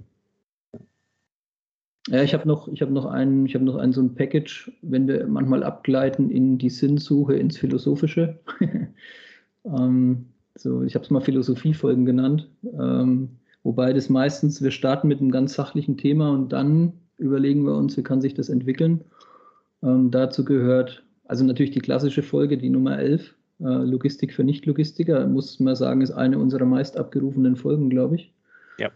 Ja, 2.09 2.23
ich 2.23 2.33
habe 2.33 2.49
noch, 2.49 2.69
ich 2.69 2.81
habe 2.81 2.93
noch 2.93 3.05
einen, 3.05 3.45
ich 3.45 3.55
habe 3.55 3.67
noch 3.67 3.77
ein 3.77 3.93
so 3.93 4.01
ein 4.01 4.15
Package, 4.15 4.73
wenn 4.81 5.07
wir 5.07 5.27
manchmal 5.27 5.63
abgleiten 5.63 6.31
in 6.31 6.57
die 6.57 6.71
Sinnsuche, 6.71 7.35
ins 7.35 7.59
Philosophische. 7.59 8.39
ähm, 9.65 10.25
so, 10.55 10.83
ich 10.83 10.95
habe 10.95 11.05
es 11.05 11.11
mal 11.11 11.21
Philosophiefolgen 11.21 12.07
genannt. 12.07 12.49
Ähm, 12.65 13.29
Wobei 13.69 13.93
das 13.93 14.09
meistens, 14.09 14.63
wir 14.63 14.71
starten 14.71 15.09
mit 15.09 15.21
einem 15.21 15.31
ganz 15.31 15.53
sachlichen 15.53 15.99
Thema 15.99 16.31
und 16.31 16.55
dann 16.55 16.95
überlegen 17.19 17.67
wir 17.67 17.75
uns, 17.75 17.99
wie 17.99 18.03
kann 18.03 18.23
sich 18.23 18.33
das 18.33 18.49
entwickeln. 18.49 19.05
Ähm, 19.83 20.11
dazu 20.11 20.43
gehört 20.43 21.03
also 21.27 21.45
natürlich 21.45 21.73
die 21.73 21.81
klassische 21.81 22.23
Folge, 22.23 22.57
die 22.57 22.71
Nummer 22.71 22.99
11, 22.99 23.35
äh, 23.61 23.65
Logistik 23.65 24.33
für 24.33 24.43
Nicht-Logistiker, 24.43 25.27
muss 25.27 25.61
man 25.61 25.77
sagen, 25.77 26.01
ist 26.01 26.13
eine 26.13 26.39
unserer 26.39 26.65
meist 26.65 26.97
abgerufenen 26.97 27.57
Folgen, 27.57 27.91
glaube 27.91 28.15
ich. 28.15 28.33
Ja. 28.79 28.89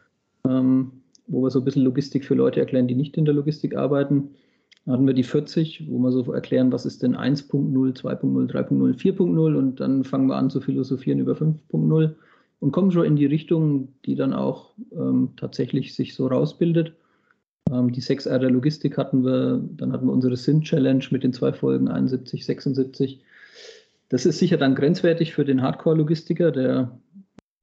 ähm, 0.49 0.93
wo 1.27 1.43
wir 1.43 1.51
so 1.51 1.59
ein 1.59 1.67
bisschen 1.67 1.85
Logistik 1.85 2.25
für 2.25 2.35
Leute 2.35 2.61
erklären, 2.61 2.89
die 2.89 2.95
nicht 2.95 3.19
in 3.19 3.27
der 3.27 3.35
Logistik 3.35 3.77
arbeiten. 3.77 4.31
Dann 4.87 4.95
hatten 4.95 5.07
wir 5.07 5.13
die 5.13 5.23
40, 5.23 5.87
wo 5.91 5.99
wir 5.99 6.13
so 6.13 6.33
erklären, 6.33 6.73
was 6.73 6.87
ist 6.87 7.03
denn 7.03 7.15
1.0, 7.15 7.53
2.0, 7.53 8.51
3.0, 8.51 8.97
4.0 8.97 9.55
und 9.55 9.81
dann 9.81 10.03
fangen 10.03 10.29
wir 10.29 10.37
an 10.37 10.49
zu 10.49 10.63
philosophieren 10.63 11.19
über 11.19 11.35
5.0 11.35 12.15
und 12.63 12.71
kommen 12.71 12.93
schon 12.93 13.05
in 13.05 13.17
die 13.17 13.27
Richtung, 13.27 13.89
die 14.07 14.15
dann 14.15 14.33
auch 14.33 14.71
ähm, 14.93 15.31
tatsächlich 15.37 15.97
sich 15.97 16.15
so 16.15 16.29
rausbildet. 16.29 16.95
Ähm, 17.73 17.91
die 17.91 18.01
6R 18.01 18.39
der 18.39 18.51
Logistik 18.51 18.97
hatten 18.97 19.25
wir, 19.25 19.61
dann 19.77 19.93
hatten 19.93 20.07
wir 20.07 20.13
unsere 20.13 20.37
Syn-Challenge 20.37 21.05
mit 21.11 21.25
den 21.25 21.33
zwei 21.33 21.53
Folgen 21.53 21.89
71, 21.89 22.45
76. 22.47 23.21
Das 24.11 24.27
ist 24.27 24.39
sicher 24.39 24.59
dann 24.59 24.77
grenzwertig 24.77 25.35
für 25.35 25.45
den 25.45 25.61
Hardcore-Logistiker, 25.61 26.53
der 26.53 26.97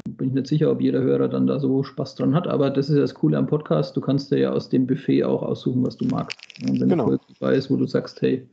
bin 0.03 0.29
ich 0.29 0.33
nicht 0.33 0.47
sicher, 0.47 0.69
ob 0.69 0.81
jeder 0.81 0.99
Hörer 0.99 1.29
dann 1.29 1.47
da 1.47 1.61
so 1.61 1.81
Spaß 1.81 2.15
dran 2.15 2.35
hat, 2.35 2.47
aber 2.47 2.69
das 2.69 2.89
ist 2.89 2.97
das 2.97 3.13
Coole 3.13 3.37
am 3.37 3.47
Podcast. 3.47 3.95
Du 3.95 4.01
kannst 4.01 4.31
dir 4.31 4.39
ja 4.39 4.51
aus 4.51 4.67
dem 4.67 4.85
Buffet 4.85 5.23
auch 5.23 5.43
aussuchen, 5.43 5.85
was 5.85 5.95
du 5.95 6.07
magst. 6.07 6.37
Und 6.67 6.81
wenn 6.81 6.89
genau. 6.89 7.03
eine 7.05 7.17
Folge 7.17 7.33
dabei 7.39 7.55
ist, 7.55 7.71
wo 7.71 7.77
du 7.77 7.87
sagst, 7.87 8.21
hey, 8.21 8.45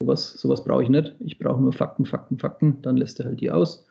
sowas, 0.00 0.32
sowas 0.32 0.64
brauche 0.64 0.82
ich 0.82 0.88
nicht, 0.88 1.14
ich 1.20 1.38
brauche 1.38 1.62
nur 1.62 1.72
Fakten, 1.72 2.04
Fakten, 2.04 2.38
Fakten, 2.38 2.82
dann 2.82 2.96
lässt 2.96 3.20
er 3.20 3.26
halt 3.26 3.40
die 3.40 3.52
aus. 3.52 3.86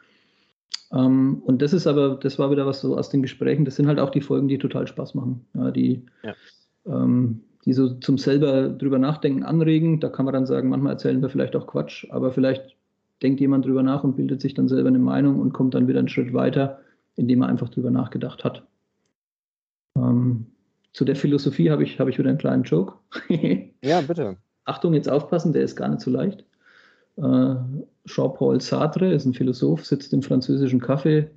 Ähm, 0.91 1.41
und 1.45 1.61
das 1.61 1.73
ist 1.73 1.87
aber, 1.87 2.15
das 2.15 2.37
war 2.39 2.51
wieder 2.51 2.65
was 2.65 2.81
so 2.81 2.97
aus 2.97 3.09
den 3.09 3.21
Gesprächen, 3.21 3.65
das 3.65 3.75
sind 3.75 3.87
halt 3.87 3.99
auch 3.99 4.09
die 4.09 4.21
Folgen, 4.21 4.47
die 4.47 4.57
total 4.57 4.87
Spaß 4.87 5.15
machen. 5.15 5.45
Ja, 5.53 5.71
die, 5.71 6.05
ja. 6.23 6.33
Ähm, 6.85 7.41
die 7.65 7.73
so 7.73 7.89
zum 7.95 8.17
selber 8.17 8.69
drüber 8.69 8.99
nachdenken 8.99 9.43
anregen. 9.43 9.99
Da 9.99 10.09
kann 10.09 10.25
man 10.25 10.33
dann 10.33 10.45
sagen, 10.45 10.69
manchmal 10.69 10.93
erzählen 10.93 11.21
wir 11.21 11.29
vielleicht 11.29 11.55
auch 11.55 11.67
Quatsch, 11.67 12.07
aber 12.09 12.31
vielleicht 12.31 12.75
denkt 13.21 13.39
jemand 13.39 13.65
drüber 13.65 13.83
nach 13.83 14.03
und 14.03 14.15
bildet 14.15 14.41
sich 14.41 14.53
dann 14.53 14.67
selber 14.67 14.89
eine 14.89 14.99
Meinung 14.99 15.39
und 15.39 15.53
kommt 15.53 15.75
dann 15.75 15.87
wieder 15.87 15.99
einen 15.99 16.09
Schritt 16.09 16.33
weiter, 16.33 16.79
indem 17.15 17.43
er 17.43 17.49
einfach 17.49 17.69
drüber 17.69 17.91
nachgedacht 17.91 18.43
hat. 18.43 18.63
Ähm, 19.95 20.47
zu 20.93 21.05
der 21.05 21.15
Philosophie 21.15 21.69
habe 21.69 21.83
ich, 21.83 21.99
hab 21.99 22.07
ich 22.07 22.17
wieder 22.17 22.29
einen 22.29 22.39
kleinen 22.39 22.63
Joke. 22.63 22.95
ja, 23.83 24.01
bitte. 24.01 24.37
Achtung, 24.65 24.93
jetzt 24.93 25.09
aufpassen, 25.09 25.53
der 25.53 25.63
ist 25.63 25.75
gar 25.75 25.87
nicht 25.87 26.01
so 26.01 26.11
leicht. 26.11 26.43
Äh, 27.21 27.55
Jean-Paul 28.05 28.59
Sartre 28.61 29.13
ist 29.13 29.25
ein 29.25 29.33
Philosoph, 29.33 29.85
sitzt 29.85 30.13
im 30.13 30.23
französischen 30.23 30.81
Café 30.81 31.27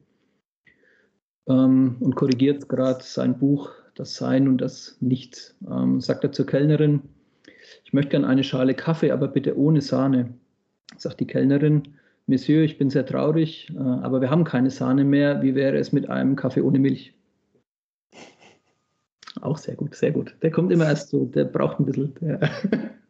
ähm, 1.46 1.96
und 2.00 2.16
korrigiert 2.16 2.68
gerade 2.68 3.02
sein 3.02 3.38
Buch 3.38 3.70
Das 3.94 4.16
Sein 4.16 4.48
und 4.48 4.58
das 4.58 4.96
Nichts. 5.00 5.56
Ähm, 5.70 6.00
sagt 6.00 6.24
er 6.24 6.32
zur 6.32 6.46
Kellnerin, 6.46 7.02
ich 7.84 7.92
möchte 7.92 8.10
gerne 8.10 8.26
eine 8.26 8.44
Schale 8.44 8.74
Kaffee, 8.74 9.10
aber 9.10 9.28
bitte 9.28 9.58
ohne 9.58 9.82
Sahne 9.82 10.34
sagt 10.96 11.20
die 11.20 11.26
Kellnerin, 11.26 11.82
Monsieur, 12.26 12.62
ich 12.62 12.78
bin 12.78 12.88
sehr 12.88 13.04
traurig, 13.04 13.70
äh, 13.74 13.78
aber 13.78 14.22
wir 14.22 14.30
haben 14.30 14.44
keine 14.44 14.70
Sahne 14.70 15.04
mehr. 15.04 15.42
Wie 15.42 15.54
wäre 15.54 15.76
es 15.76 15.92
mit 15.92 16.08
einem 16.08 16.36
Kaffee 16.36 16.62
ohne 16.62 16.78
Milch? 16.78 17.14
Auch 19.42 19.58
sehr 19.58 19.74
gut, 19.74 19.94
sehr 19.94 20.12
gut. 20.12 20.34
Der 20.40 20.50
kommt 20.50 20.72
immer 20.72 20.86
erst 20.86 21.10
so, 21.10 21.26
der 21.26 21.44
braucht 21.44 21.78
ein 21.78 21.84
bisschen. 21.84 22.14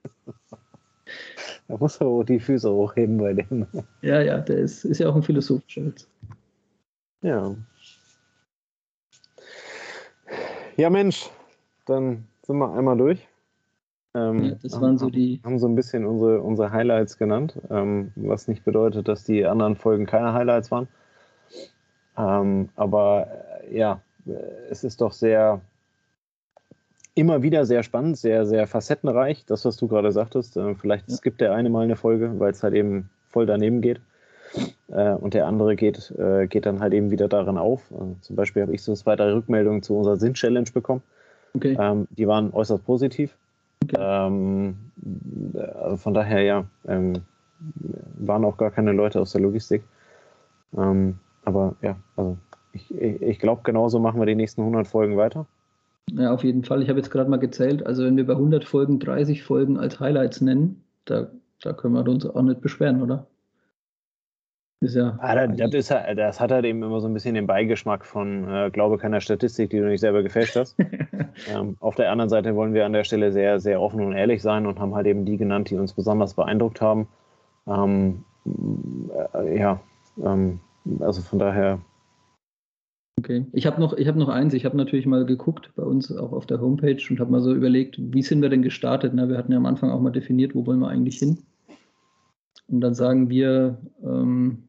Da 1.68 1.76
muss 1.78 2.00
er 2.00 2.24
die 2.24 2.40
Füße 2.40 2.70
hochheben 2.70 3.18
bei 3.18 3.32
dem. 3.32 3.66
Ja, 4.02 4.20
ja, 4.20 4.38
der 4.38 4.58
ist, 4.58 4.84
ist 4.84 4.98
ja 4.98 5.08
auch 5.08 5.16
ein 5.16 5.22
philosophischer 5.22 5.86
Witz. 5.86 6.08
Ja. 7.22 7.54
Ja, 10.76 10.90
Mensch, 10.90 11.30
dann 11.86 12.26
sind 12.42 12.58
wir 12.58 12.74
einmal 12.74 12.96
durch. 12.96 13.26
Ähm, 14.14 14.44
ja, 14.44 14.54
das 14.62 14.80
waren 14.80 14.98
so 14.98 15.10
die. 15.10 15.40
Haben 15.44 15.58
so 15.58 15.66
ein 15.66 15.74
bisschen 15.74 16.06
unsere, 16.06 16.40
unsere 16.40 16.70
Highlights 16.70 17.18
genannt, 17.18 17.58
ähm, 17.70 18.12
was 18.14 18.46
nicht 18.46 18.64
bedeutet, 18.64 19.08
dass 19.08 19.24
die 19.24 19.44
anderen 19.46 19.76
Folgen 19.76 20.06
keine 20.06 20.32
Highlights 20.32 20.70
waren. 20.70 20.88
Ähm, 22.16 22.68
aber 22.76 23.26
äh, 23.62 23.76
ja, 23.76 24.02
es 24.70 24.84
ist 24.84 25.00
doch 25.00 25.12
sehr, 25.12 25.60
immer 27.14 27.42
wieder 27.42 27.64
sehr 27.64 27.82
spannend, 27.82 28.16
sehr, 28.16 28.44
sehr 28.46 28.66
facettenreich, 28.66 29.44
das, 29.46 29.64
was 29.64 29.76
du 29.76 29.88
gerade 29.88 30.12
sagtest. 30.12 30.56
Äh, 30.56 30.74
vielleicht 30.74 31.08
ja. 31.08 31.16
skippt 31.16 31.40
der 31.40 31.54
eine 31.54 31.70
mal 31.70 31.84
eine 31.84 31.96
Folge, 31.96 32.38
weil 32.38 32.50
es 32.52 32.62
halt 32.62 32.74
eben 32.74 33.08
voll 33.30 33.46
daneben 33.46 33.80
geht. 33.80 34.00
Äh, 34.88 35.12
und 35.12 35.34
der 35.34 35.46
andere 35.46 35.76
geht, 35.76 36.12
äh, 36.18 36.46
geht 36.46 36.66
dann 36.66 36.80
halt 36.80 36.92
eben 36.92 37.10
wieder 37.10 37.28
darin 37.28 37.58
auf. 37.58 37.82
Also 37.92 38.16
zum 38.20 38.36
Beispiel 38.36 38.62
habe 38.62 38.74
ich 38.74 38.82
so 38.82 38.94
zwei, 38.94 39.16
drei 39.16 39.32
Rückmeldungen 39.32 39.82
zu 39.82 39.96
unserer 39.96 40.16
Sinn-Challenge 40.16 40.70
bekommen. 40.72 41.02
Okay. 41.54 41.76
Ähm, 41.78 42.08
die 42.10 42.26
waren 42.26 42.52
äußerst 42.52 42.84
positiv. 42.84 43.36
Okay. 43.84 43.96
Also 43.98 45.96
von 45.98 46.14
daher 46.14 46.40
ja, 46.40 46.64
ähm, 46.88 47.20
waren 48.18 48.44
auch 48.44 48.56
gar 48.56 48.70
keine 48.70 48.92
Leute 48.92 49.20
aus 49.20 49.32
der 49.32 49.42
Logistik. 49.42 49.82
Aber 50.72 51.76
ja, 51.82 51.96
also 52.16 52.38
ich, 52.72 52.90
ich 52.94 53.38
glaube, 53.38 53.60
genauso 53.62 53.98
machen 53.98 54.20
wir 54.20 54.26
die 54.26 54.34
nächsten 54.34 54.62
100 54.62 54.86
Folgen 54.86 55.18
weiter. 55.18 55.44
Ja, 56.12 56.32
auf 56.32 56.44
jeden 56.44 56.64
Fall. 56.64 56.82
Ich 56.82 56.88
habe 56.88 56.98
jetzt 56.98 57.10
gerade 57.10 57.30
mal 57.30 57.38
gezählt. 57.38 57.84
Also, 57.86 58.04
wenn 58.04 58.16
wir 58.16 58.26
bei 58.26 58.34
100 58.34 58.64
Folgen 58.64 58.98
30 59.00 59.42
Folgen 59.42 59.78
als 59.78 60.00
Highlights 60.00 60.40
nennen, 60.40 60.84
da, 61.04 61.30
da 61.60 61.72
können 61.72 61.94
wir 61.94 62.06
uns 62.08 62.26
auch 62.26 62.42
nicht 62.42 62.60
beschweren, 62.60 63.02
oder? 63.02 63.26
Ist 64.84 64.96
ja. 64.96 65.16
Ah, 65.18 65.46
das, 65.46 65.72
ist, 65.72 65.90
das, 65.90 66.40
hat 66.40 66.52
halt 66.52 66.66
eben 66.66 66.82
immer 66.82 67.00
so 67.00 67.08
ein 67.08 67.14
bisschen 67.14 67.34
den 67.34 67.46
Beigeschmack 67.46 68.04
von 68.04 68.46
äh, 68.46 68.70
Glaube 68.70 68.98
keiner 68.98 69.22
Statistik, 69.22 69.70
die 69.70 69.78
du 69.78 69.86
nicht 69.86 70.00
selber 70.00 70.22
gefälscht 70.22 70.56
hast. 70.56 70.76
ähm, 71.48 71.76
auf 71.80 71.94
der 71.94 72.10
anderen 72.10 72.28
Seite 72.28 72.54
wollen 72.54 72.74
wir 72.74 72.84
an 72.84 72.92
der 72.92 73.04
Stelle 73.04 73.32
sehr, 73.32 73.60
sehr 73.60 73.80
offen 73.80 74.04
und 74.04 74.12
ehrlich 74.12 74.42
sein 74.42 74.66
und 74.66 74.78
haben 74.78 74.94
halt 74.94 75.06
eben 75.06 75.24
die 75.24 75.38
genannt, 75.38 75.70
die 75.70 75.76
uns 75.76 75.94
besonders 75.94 76.34
beeindruckt 76.34 76.82
haben. 76.82 77.08
Ähm, 77.66 78.24
äh, 79.34 79.58
ja, 79.58 79.80
ähm, 80.22 80.60
also 81.00 81.22
von 81.22 81.38
daher. 81.38 81.78
Okay, 83.18 83.46
ich 83.52 83.66
habe 83.66 83.80
noch, 83.80 83.96
hab 83.96 84.16
noch 84.16 84.28
eins. 84.28 84.54
Ich 84.54 84.64
habe 84.64 84.76
natürlich 84.76 85.06
mal 85.06 85.24
geguckt 85.24 85.70
bei 85.76 85.82
uns 85.82 86.14
auch 86.14 86.32
auf 86.32 86.46
der 86.46 86.60
Homepage 86.60 87.00
und 87.08 87.20
habe 87.20 87.30
mal 87.30 87.40
so 87.40 87.54
überlegt, 87.54 87.96
wie 87.98 88.22
sind 88.22 88.42
wir 88.42 88.48
denn 88.48 88.62
gestartet? 88.62 89.12
Na, 89.14 89.28
wir 89.28 89.38
hatten 89.38 89.52
ja 89.52 89.58
am 89.58 89.66
Anfang 89.66 89.90
auch 89.90 90.00
mal 90.00 90.10
definiert, 90.10 90.54
wo 90.54 90.66
wollen 90.66 90.80
wir 90.80 90.88
eigentlich 90.88 91.18
hin? 91.18 91.38
Und 92.68 92.80
dann 92.80 92.94
sagen 92.94 93.30
wir, 93.30 93.78
ähm, 94.02 94.64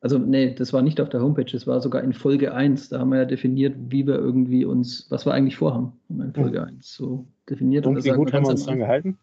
also 0.00 0.18
nee, 0.18 0.54
das 0.54 0.72
war 0.72 0.82
nicht 0.82 1.00
auf 1.00 1.08
der 1.08 1.22
Homepage, 1.22 1.50
das 1.50 1.66
war 1.66 1.80
sogar 1.80 2.02
in 2.02 2.12
Folge 2.12 2.52
1. 2.52 2.90
Da 2.90 2.98
haben 2.98 3.10
wir 3.10 3.18
ja 3.18 3.24
definiert, 3.24 3.74
wie 3.88 4.06
wir 4.06 4.16
irgendwie 4.16 4.64
uns, 4.64 5.06
was 5.10 5.24
wir 5.24 5.32
eigentlich 5.32 5.56
vorhaben, 5.56 5.92
haben 6.08 6.18
wir 6.18 6.24
in 6.24 6.34
Folge 6.34 6.60
mhm. 6.60 6.66
1 6.66 6.94
so 6.94 7.26
definiert. 7.48 7.86
Und, 7.86 7.96
und 7.96 8.04
wie 8.04 8.10
gut 8.10 8.32
haben 8.32 8.44
wir 8.44 8.50
uns 8.50 8.64
dran 8.64 8.78
gehalten? 8.78 9.18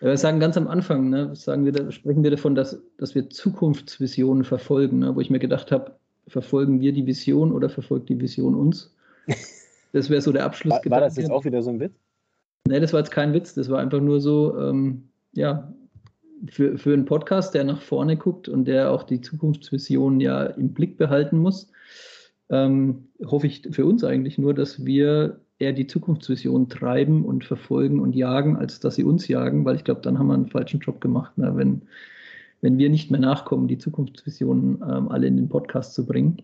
wir 0.00 0.16
sagen 0.16 0.40
ganz 0.40 0.56
am 0.56 0.68
Anfang, 0.68 1.10
ne, 1.10 1.34
sagen 1.36 1.64
wir, 1.64 1.92
sprechen 1.92 2.22
wir 2.22 2.30
davon, 2.30 2.54
dass, 2.54 2.82
dass 2.96 3.14
wir 3.14 3.30
Zukunftsvisionen 3.30 4.44
verfolgen, 4.44 5.00
ne, 5.00 5.14
wo 5.14 5.20
ich 5.20 5.30
mir 5.30 5.38
gedacht 5.38 5.70
habe, 5.70 5.96
verfolgen 6.30 6.80
wir 6.80 6.92
die 6.92 7.06
Vision 7.06 7.52
oder 7.52 7.68
verfolgt 7.68 8.08
die 8.08 8.20
Vision 8.20 8.54
uns? 8.54 8.94
Das 9.92 10.08
wäre 10.08 10.20
so 10.20 10.30
der 10.30 10.44
Abschluss. 10.44 10.74
War, 10.84 10.90
war, 10.92 11.00
das 11.00 11.16
jetzt 11.16 11.32
auch 11.32 11.44
wieder 11.44 11.64
so 11.64 11.70
ein 11.70 11.80
Witz? 11.80 11.94
Nee, 12.68 12.78
das 12.78 12.92
war 12.92 13.00
jetzt 13.00 13.10
kein 13.10 13.32
Witz, 13.32 13.54
das 13.54 13.68
war 13.70 13.80
einfach 13.80 14.00
nur 14.00 14.20
so, 14.20 14.56
ähm, 14.56 15.08
ja, 15.32 15.74
für, 16.48 16.78
für 16.78 16.92
einen 16.92 17.06
Podcast, 17.06 17.54
der 17.54 17.64
nach 17.64 17.82
vorne 17.82 18.16
guckt 18.16 18.48
und 18.48 18.66
der 18.66 18.92
auch 18.92 19.02
die 19.02 19.20
Zukunftsvision 19.20 20.20
ja 20.20 20.44
im 20.44 20.72
Blick 20.74 20.96
behalten 20.96 21.38
muss, 21.38 21.72
ähm, 22.50 23.08
hoffe 23.26 23.48
ich 23.48 23.68
für 23.72 23.84
uns 23.84 24.04
eigentlich 24.04 24.38
nur, 24.38 24.54
dass 24.54 24.84
wir 24.84 25.40
eher 25.58 25.72
die 25.72 25.86
Zukunftsvision 25.86 26.68
treiben 26.68 27.24
und 27.24 27.44
verfolgen 27.44 28.00
und 28.00 28.14
jagen, 28.14 28.56
als 28.56 28.80
dass 28.80 28.94
sie 28.94 29.04
uns 29.04 29.28
jagen, 29.28 29.64
weil 29.64 29.76
ich 29.76 29.84
glaube, 29.84 30.00
dann 30.00 30.18
haben 30.18 30.28
wir 30.28 30.34
einen 30.34 30.48
falschen 30.48 30.80
Job 30.80 31.00
gemacht, 31.00 31.36
ne? 31.36 31.52
wenn, 31.56 31.82
wenn 32.60 32.78
wir 32.78 32.90
nicht 32.90 33.10
mehr 33.10 33.20
nachkommen, 33.20 33.68
die 33.68 33.78
Zukunftsvisionen 33.78 34.82
ähm, 34.82 35.08
alle 35.08 35.26
in 35.26 35.36
den 35.36 35.48
Podcast 35.48 35.94
zu 35.94 36.06
bringen. 36.06 36.42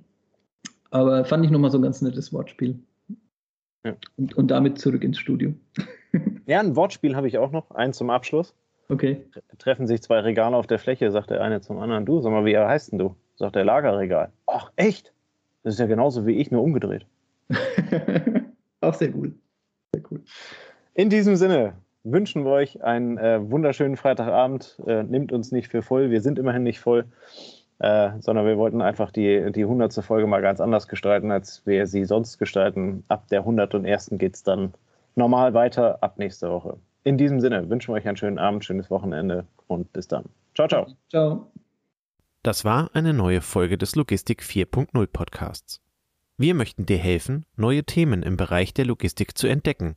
Aber 0.90 1.24
fand 1.24 1.44
ich 1.44 1.50
nochmal 1.50 1.70
so 1.70 1.78
ein 1.78 1.82
ganz 1.82 2.00
nettes 2.02 2.32
Wortspiel. 2.32 2.78
Ja. 3.84 3.94
Und, 4.16 4.34
und 4.36 4.50
damit 4.50 4.78
zurück 4.78 5.04
ins 5.04 5.18
Studio. 5.18 5.54
Ja, 6.46 6.60
ein 6.60 6.76
Wortspiel 6.76 7.16
habe 7.16 7.26
ich 7.26 7.36
auch 7.38 7.50
noch, 7.50 7.72
eins 7.72 7.98
zum 7.98 8.08
Abschluss. 8.08 8.54
Okay. 8.88 9.20
Treffen 9.58 9.86
sich 9.86 10.00
zwei 10.00 10.20
Regale 10.20 10.56
auf 10.56 10.68
der 10.68 10.78
Fläche, 10.78 11.10
sagt 11.10 11.30
der 11.30 11.42
eine 11.42 11.60
zum 11.60 11.78
anderen, 11.78 12.06
du, 12.06 12.20
sag 12.20 12.30
mal, 12.30 12.44
wie 12.44 12.56
heißt 12.56 12.92
denn 12.92 13.00
du? 13.00 13.16
Sagt 13.34 13.56
der 13.56 13.64
Lagerregal. 13.64 14.30
Ach, 14.46 14.70
echt? 14.76 15.12
Das 15.64 15.74
ist 15.74 15.80
ja 15.80 15.86
genauso 15.86 16.24
wie 16.24 16.36
ich, 16.36 16.52
nur 16.52 16.62
umgedreht. 16.62 17.04
Auch 18.80 18.94
sehr 18.94 19.14
cool. 19.16 19.34
Sehr 19.92 20.04
cool. 20.10 20.22
In 20.94 21.10
diesem 21.10 21.34
Sinne 21.34 21.74
wünschen 22.06 22.44
wir 22.44 22.52
euch 22.52 22.82
einen 22.82 23.18
äh, 23.18 23.38
wunderschönen 23.50 23.96
Freitagabend. 23.96 24.80
Äh, 24.86 25.02
nimmt 25.02 25.32
uns 25.32 25.52
nicht 25.52 25.68
für 25.68 25.82
voll, 25.82 26.10
wir 26.10 26.22
sind 26.22 26.38
immerhin 26.38 26.62
nicht 26.62 26.80
voll, 26.80 27.04
äh, 27.80 28.10
sondern 28.20 28.46
wir 28.46 28.56
wollten 28.56 28.80
einfach 28.80 29.10
die, 29.10 29.52
die 29.52 29.62
100. 29.62 29.92
Folge 30.04 30.26
mal 30.26 30.40
ganz 30.40 30.60
anders 30.60 30.88
gestalten, 30.88 31.30
als 31.30 31.66
wir 31.66 31.86
sie 31.86 32.04
sonst 32.04 32.38
gestalten. 32.38 33.04
Ab 33.08 33.26
der 33.28 33.40
101. 33.40 34.10
geht 34.12 34.36
es 34.36 34.42
dann 34.42 34.72
normal 35.16 35.54
weiter, 35.54 36.02
ab 36.02 36.18
nächste 36.18 36.50
Woche. 36.50 36.78
In 37.04 37.18
diesem 37.18 37.40
Sinne 37.40 37.68
wünschen 37.68 37.92
wir 37.92 37.98
euch 37.98 38.08
einen 38.08 38.16
schönen 38.16 38.38
Abend, 38.38 38.64
schönes 38.64 38.90
Wochenende 38.90 39.44
und 39.66 39.92
bis 39.92 40.08
dann. 40.08 40.24
Ciao, 40.54 40.68
ciao. 40.68 40.86
Ciao. 41.10 41.46
Das 42.42 42.64
war 42.64 42.90
eine 42.94 43.12
neue 43.12 43.40
Folge 43.40 43.76
des 43.76 43.96
Logistik 43.96 44.42
4.0 44.42 45.06
Podcasts. 45.08 45.80
Wir 46.38 46.54
möchten 46.54 46.86
dir 46.86 46.98
helfen, 46.98 47.44
neue 47.56 47.84
Themen 47.84 48.22
im 48.22 48.36
Bereich 48.36 48.74
der 48.74 48.84
Logistik 48.84 49.36
zu 49.36 49.46
entdecken, 49.46 49.96